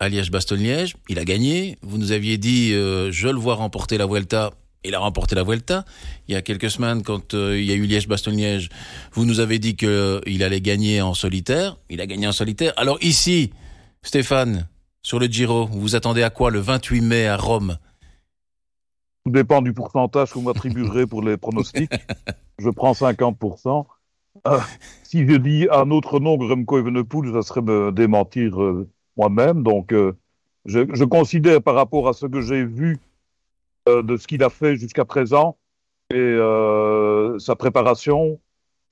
à 0.00 0.08
Liège-Bastogne-Liège. 0.08 0.96
Il 1.08 1.20
a 1.20 1.24
gagné. 1.24 1.78
Vous 1.82 1.96
nous 1.96 2.10
aviez 2.10 2.36
dit 2.36 2.74
euh, 2.74 3.10
je 3.12 3.28
le 3.28 3.38
vois 3.38 3.54
remporter 3.54 3.96
la 3.96 4.06
Vuelta. 4.06 4.50
Il 4.84 4.96
a 4.96 4.98
remporté 4.98 5.36
la 5.36 5.44
Vuelta. 5.44 5.84
Il 6.26 6.34
y 6.34 6.36
a 6.36 6.42
quelques 6.42 6.70
semaines, 6.70 7.04
quand 7.04 7.34
euh, 7.34 7.58
il 7.58 7.64
y 7.64 7.70
a 7.70 7.76
eu 7.76 7.86
Liège-Bastogne-Liège, 7.86 8.68
vous 9.12 9.24
nous 9.24 9.38
avez 9.38 9.60
dit 9.60 9.76
qu'il 9.76 10.42
allait 10.42 10.60
gagner 10.60 11.00
en 11.00 11.14
solitaire. 11.14 11.78
Il 11.88 12.00
a 12.00 12.06
gagné 12.06 12.26
en 12.26 12.32
solitaire. 12.32 12.72
Alors 12.76 12.98
ici, 13.00 13.52
Stéphane, 14.04 14.68
sur 15.02 15.18
le 15.20 15.26
Giro, 15.26 15.66
vous 15.66 15.80
vous 15.80 15.96
attendez 15.96 16.22
à 16.22 16.30
quoi 16.30 16.50
le 16.50 16.58
28 16.58 17.00
mai 17.00 17.26
à 17.26 17.36
Rome? 17.36 17.78
Tout 19.24 19.30
dépend 19.30 19.62
du 19.62 19.72
pourcentage 19.72 20.30
que 20.30 20.34
vous 20.34 20.42
m'attribuerez 20.42 21.06
pour 21.06 21.22
les 21.22 21.36
pronostics. 21.36 21.92
Je 22.58 22.68
prends 22.70 22.92
50%. 22.92 23.86
Euh, 24.46 24.58
si 25.04 25.26
je 25.26 25.36
dis 25.36 25.68
un 25.70 25.90
autre 25.90 26.18
nom 26.18 26.36
que 26.36 26.44
Remco 26.44 26.78
Evenepoel, 26.78 27.32
ça 27.32 27.42
serait 27.42 27.62
me 27.62 27.92
démentir 27.92 28.60
euh, 28.60 28.88
moi-même. 29.16 29.62
Donc, 29.62 29.92
euh, 29.92 30.16
je, 30.64 30.80
je 30.92 31.04
considère 31.04 31.62
par 31.62 31.76
rapport 31.76 32.08
à 32.08 32.12
ce 32.12 32.26
que 32.26 32.40
j'ai 32.40 32.64
vu 32.64 32.98
de 33.86 34.16
ce 34.16 34.28
qu'il 34.28 34.44
a 34.44 34.48
fait 34.48 34.76
jusqu'à 34.76 35.04
présent 35.04 35.56
et 36.14 36.36
sa 37.40 37.56
préparation, 37.56 38.38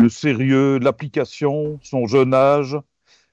le 0.01 0.09
sérieux, 0.09 0.81
l'application, 0.81 1.79
son 1.81 2.09
jeune 2.09 2.35
âge. 2.35 2.77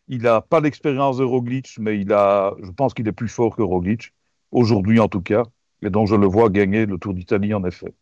Il 0.10 0.24
n'a 0.24 0.42
pas 0.42 0.60
l'expérience 0.62 1.18
de 1.18 1.24
Roglic, 1.24 1.78
mais 1.80 2.00
il 2.00 2.12
a, 2.14 2.56
je 2.62 2.72
pense 2.72 2.94
qu'il 2.94 3.08
est 3.08 3.12
plus 3.14 3.28
fort 3.30 3.56
que 3.56 3.62
Roglic, 3.62 4.14
aujourd'hui 4.52 5.00
en 5.00 5.08
tout 5.08 5.22
cas. 5.22 5.44
Et 5.82 5.90
donc 5.90 6.08
je 6.08 6.16
le 6.16 6.28
vois 6.28 6.50
gagner 6.50 6.86
le 6.86 6.98
Tour 6.98 7.14
d'Italie 7.14 7.54
en 7.54 7.64
effet. 7.66 7.94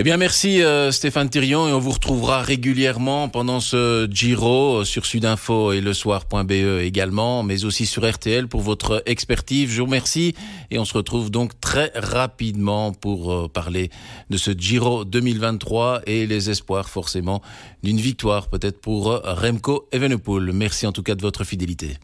Eh 0.00 0.04
bien, 0.04 0.16
merci 0.16 0.62
euh, 0.62 0.92
Stéphane 0.92 1.28
Thirion 1.28 1.66
et 1.66 1.72
on 1.72 1.80
vous 1.80 1.90
retrouvera 1.90 2.40
régulièrement 2.40 3.28
pendant 3.28 3.58
ce 3.58 4.08
Giro 4.08 4.76
euh, 4.76 4.84
sur 4.84 5.04
Sudinfo 5.04 5.72
et 5.72 5.80
le 5.80 5.92
soir.be 5.92 6.52
également, 6.52 7.42
mais 7.42 7.64
aussi 7.64 7.84
sur 7.84 8.08
RTL 8.08 8.46
pour 8.46 8.60
votre 8.60 9.02
expertise. 9.06 9.68
Je 9.68 9.80
vous 9.80 9.86
remercie 9.86 10.36
et 10.70 10.78
on 10.78 10.84
se 10.84 10.94
retrouve 10.94 11.32
donc 11.32 11.58
très 11.58 11.90
rapidement 11.96 12.92
pour 12.92 13.32
euh, 13.32 13.48
parler 13.48 13.90
de 14.30 14.36
ce 14.36 14.52
Giro 14.52 15.04
2023 15.04 16.02
et 16.06 16.28
les 16.28 16.48
espoirs 16.48 16.88
forcément 16.88 17.42
d'une 17.82 17.98
victoire 17.98 18.50
peut-être 18.50 18.80
pour 18.80 19.20
Remco 19.24 19.88
Evenepoel. 19.90 20.52
Merci 20.52 20.86
en 20.86 20.92
tout 20.92 21.02
cas 21.02 21.16
de 21.16 21.22
votre 21.22 21.42
fidélité. 21.42 21.98